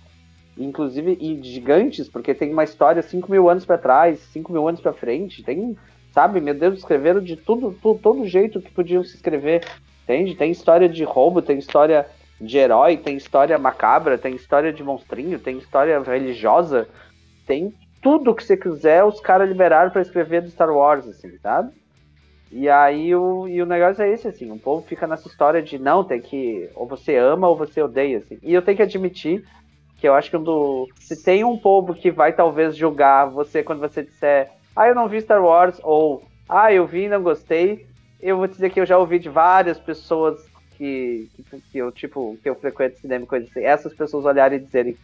[0.58, 4.82] inclusive e gigantes, porque tem uma história 5 mil anos para trás, 5 mil anos
[4.82, 5.78] para frente, tem,
[6.12, 6.42] sabe?
[6.42, 9.64] Meu Deus, escreveram de tudo, tudo, todo jeito que podiam se escrever,
[10.04, 10.36] entende?
[10.36, 12.08] Tem história de roubo, tem história
[12.40, 16.88] de herói, tem história macabra, tem história de monstrinho, tem história religiosa,
[17.46, 21.72] tem tudo que você quiser, os caras liberaram para escrever do Star Wars, assim, sabe?
[22.52, 25.78] E aí o, e o negócio é esse, assim, o povo fica nessa história de
[25.78, 26.70] não, tem que.
[26.76, 28.40] Ou você ama ou você odeia, assim.
[28.42, 29.44] E eu tenho que admitir
[29.98, 33.80] que eu acho que do, se tem um povo que vai talvez julgar você quando
[33.80, 37.86] você disser, ah, eu não vi Star Wars, ou ah, eu vi e não gostei,
[38.22, 40.40] eu vou dizer que eu já ouvi de várias pessoas
[40.78, 44.60] que, que, que eu, tipo, que eu frequento cinema e coisa assim, essas pessoas olharem
[44.60, 44.96] e dizerem,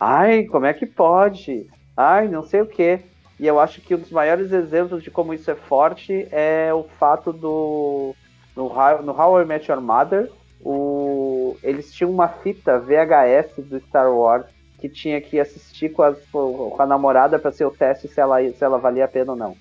[0.00, 1.66] ai, como é que pode?
[2.00, 3.00] ai, não sei o quê.
[3.40, 6.84] E eu acho que um dos maiores exemplos de como isso é forte é o
[6.98, 8.14] fato do.
[8.54, 10.30] No How, no How I Met Your Mother,
[10.62, 14.44] o, eles tinham uma fita VHS do Star Wars
[14.78, 18.62] que tinha que assistir com, com a namorada para ser o teste se ela, se
[18.62, 19.56] ela valia a pena ou não.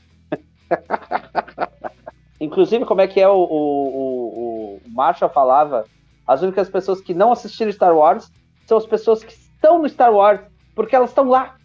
[2.41, 5.85] Inclusive, como é que é o, o, o, o Marshall falava,
[6.27, 8.29] as únicas pessoas que não assistiram Star Wars
[8.65, 10.41] são as pessoas que estão no Star Wars,
[10.75, 11.55] porque elas estão lá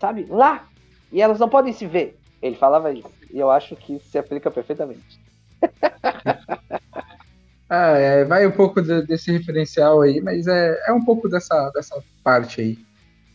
[0.00, 0.26] sabe?
[0.28, 0.64] Lá!
[1.12, 2.18] E elas não podem se ver.
[2.40, 3.10] Ele falava isso.
[3.32, 5.20] E eu acho que se aplica perfeitamente.
[7.68, 11.70] ah, é, vai um pouco de, desse referencial aí, mas é, é um pouco dessa,
[11.74, 12.78] dessa parte aí.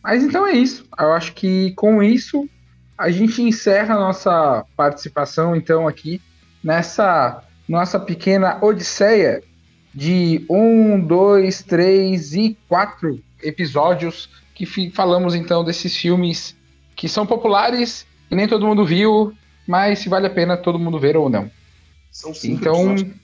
[0.02, 0.86] Mas então é isso.
[0.98, 2.48] Eu acho que com isso
[2.96, 6.20] a gente encerra a nossa participação então aqui
[6.64, 9.42] nessa nossa pequena odisseia
[9.94, 16.55] de um, dois, três e quatro episódios que falamos então desses filmes
[16.96, 19.32] que são populares e nem todo mundo viu,
[19.66, 21.50] mas se vale a pena todo mundo ver ou não.
[22.10, 23.16] São cinco Então, episódios.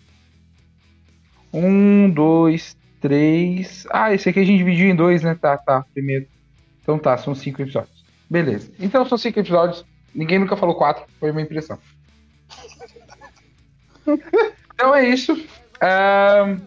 [1.53, 3.87] um, dois, três.
[3.91, 5.35] Ah, esse aqui a gente dividiu em dois, né?
[5.35, 5.85] Tá, tá.
[5.93, 6.27] Primeiro.
[6.83, 8.05] Então tá, são cinco episódios.
[8.29, 8.71] Beleza.
[8.79, 9.85] Então são cinco episódios.
[10.15, 11.79] Ninguém nunca falou quatro, foi uma impressão.
[14.75, 15.33] então é isso.
[15.33, 16.61] Um,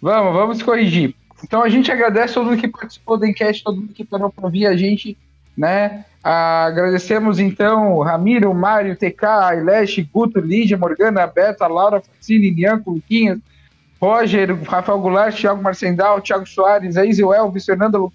[0.00, 1.14] vamos, vamos corrigir.
[1.42, 4.44] Então a gente agradece todo mundo que participou do enquete, todo mundo que parou para
[4.44, 5.16] ouvir a gente,
[5.56, 6.04] né?
[6.22, 13.38] agradecemos então Ramiro, Mário, TK, Ailesh, Guto, Lígia, Morgana, Beta, Laura, Francine, Nianco, Luquinhas,
[14.00, 18.12] Roger, Rafael Goulart, Thiago Marcendal, Thiago Soares, Aizio Elvis, Fernando,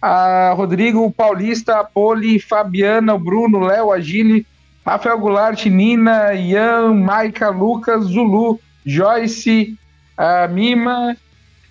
[0.00, 4.46] a Rodrigo, Paulista, Poli, Fabiana, Bruno, Léo, Agile,
[4.84, 9.76] Rafael Goulart, Nina, Ian, Maica, Lucas, Zulu, Joyce,
[10.16, 11.16] a Mima,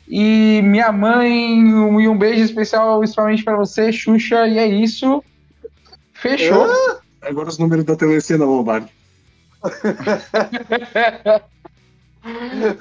[0.08, 4.48] e minha mãe, um, e um beijo especial principalmente para você, Xuxa.
[4.48, 5.24] E é isso.
[6.14, 6.66] Fechou.
[6.66, 8.92] Ah, agora os números da telecena, Lombardi.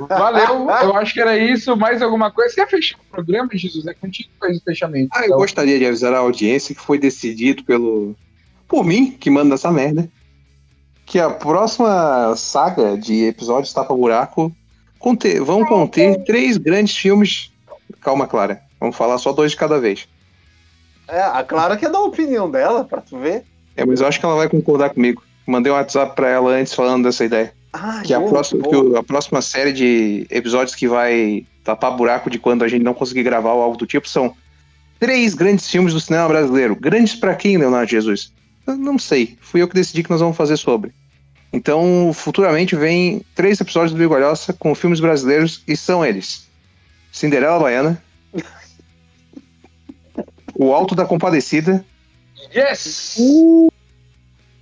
[0.09, 1.77] Valeu, eu acho que era isso.
[1.77, 2.51] Mais alguma coisa?
[2.51, 3.87] Você quer fechar o programa, Jesus?
[3.87, 5.09] É contigo que faz o fechamento.
[5.13, 5.39] Ah, eu então.
[5.39, 8.17] gostaria de avisar a audiência que foi decidido pelo.
[8.69, 10.09] por mim, que manda essa merda.
[11.07, 14.51] Que a próxima saga de episódios Tapa Buraco
[15.05, 17.53] conter, vão conter três grandes filmes.
[18.01, 18.63] Calma, Clara.
[18.81, 20.09] Vamos falar só dois de cada vez.
[21.07, 23.45] É, a Clara quer dar a opinião dela, pra tu ver.
[23.77, 25.23] É, mas eu acho que ela vai concordar comigo.
[25.47, 27.53] Mandei um WhatsApp pra ela antes falando dessa ideia.
[27.71, 32.39] Ah, que, a próxima, que a próxima série de episódios que vai tapar buraco de
[32.39, 34.35] quando a gente não conseguir gravar ou algo do tipo são
[34.99, 36.75] três grandes filmes do cinema brasileiro.
[36.77, 38.33] Grandes para quem, Leonardo Jesus?
[38.67, 39.37] Eu não sei.
[39.43, 40.93] Fui eu que decidi que nós vamos fazer sobre.
[41.55, 46.49] Então, futuramente vem três episódios do Bigolhosa com filmes brasileiros e são eles:
[47.13, 48.03] Cinderela Baiana,
[50.53, 51.85] O Alto da Compadecida.
[52.53, 53.17] Yes!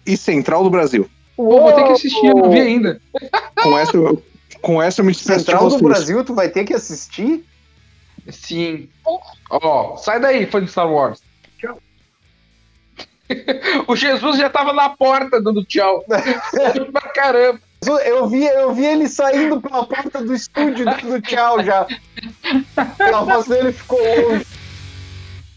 [0.05, 1.09] E Central do Brasil.
[1.35, 3.01] Pô, vou ter que assistir, eu não vi ainda.
[3.63, 3.93] Com essa,
[4.61, 7.43] com essa eu me despeço Central do Brasil, tu vai ter que assistir?
[8.31, 8.91] Sim.
[9.49, 11.23] Ó, oh, sai daí, fã de Star Wars.
[13.87, 16.05] O Jesus já tava na porta dando tchau.
[16.93, 17.61] pra caramba.
[18.05, 21.87] Eu vi, eu vi ele saindo pela porta do estúdio dando tchau já.
[22.77, 24.47] A voz dele ficou longe.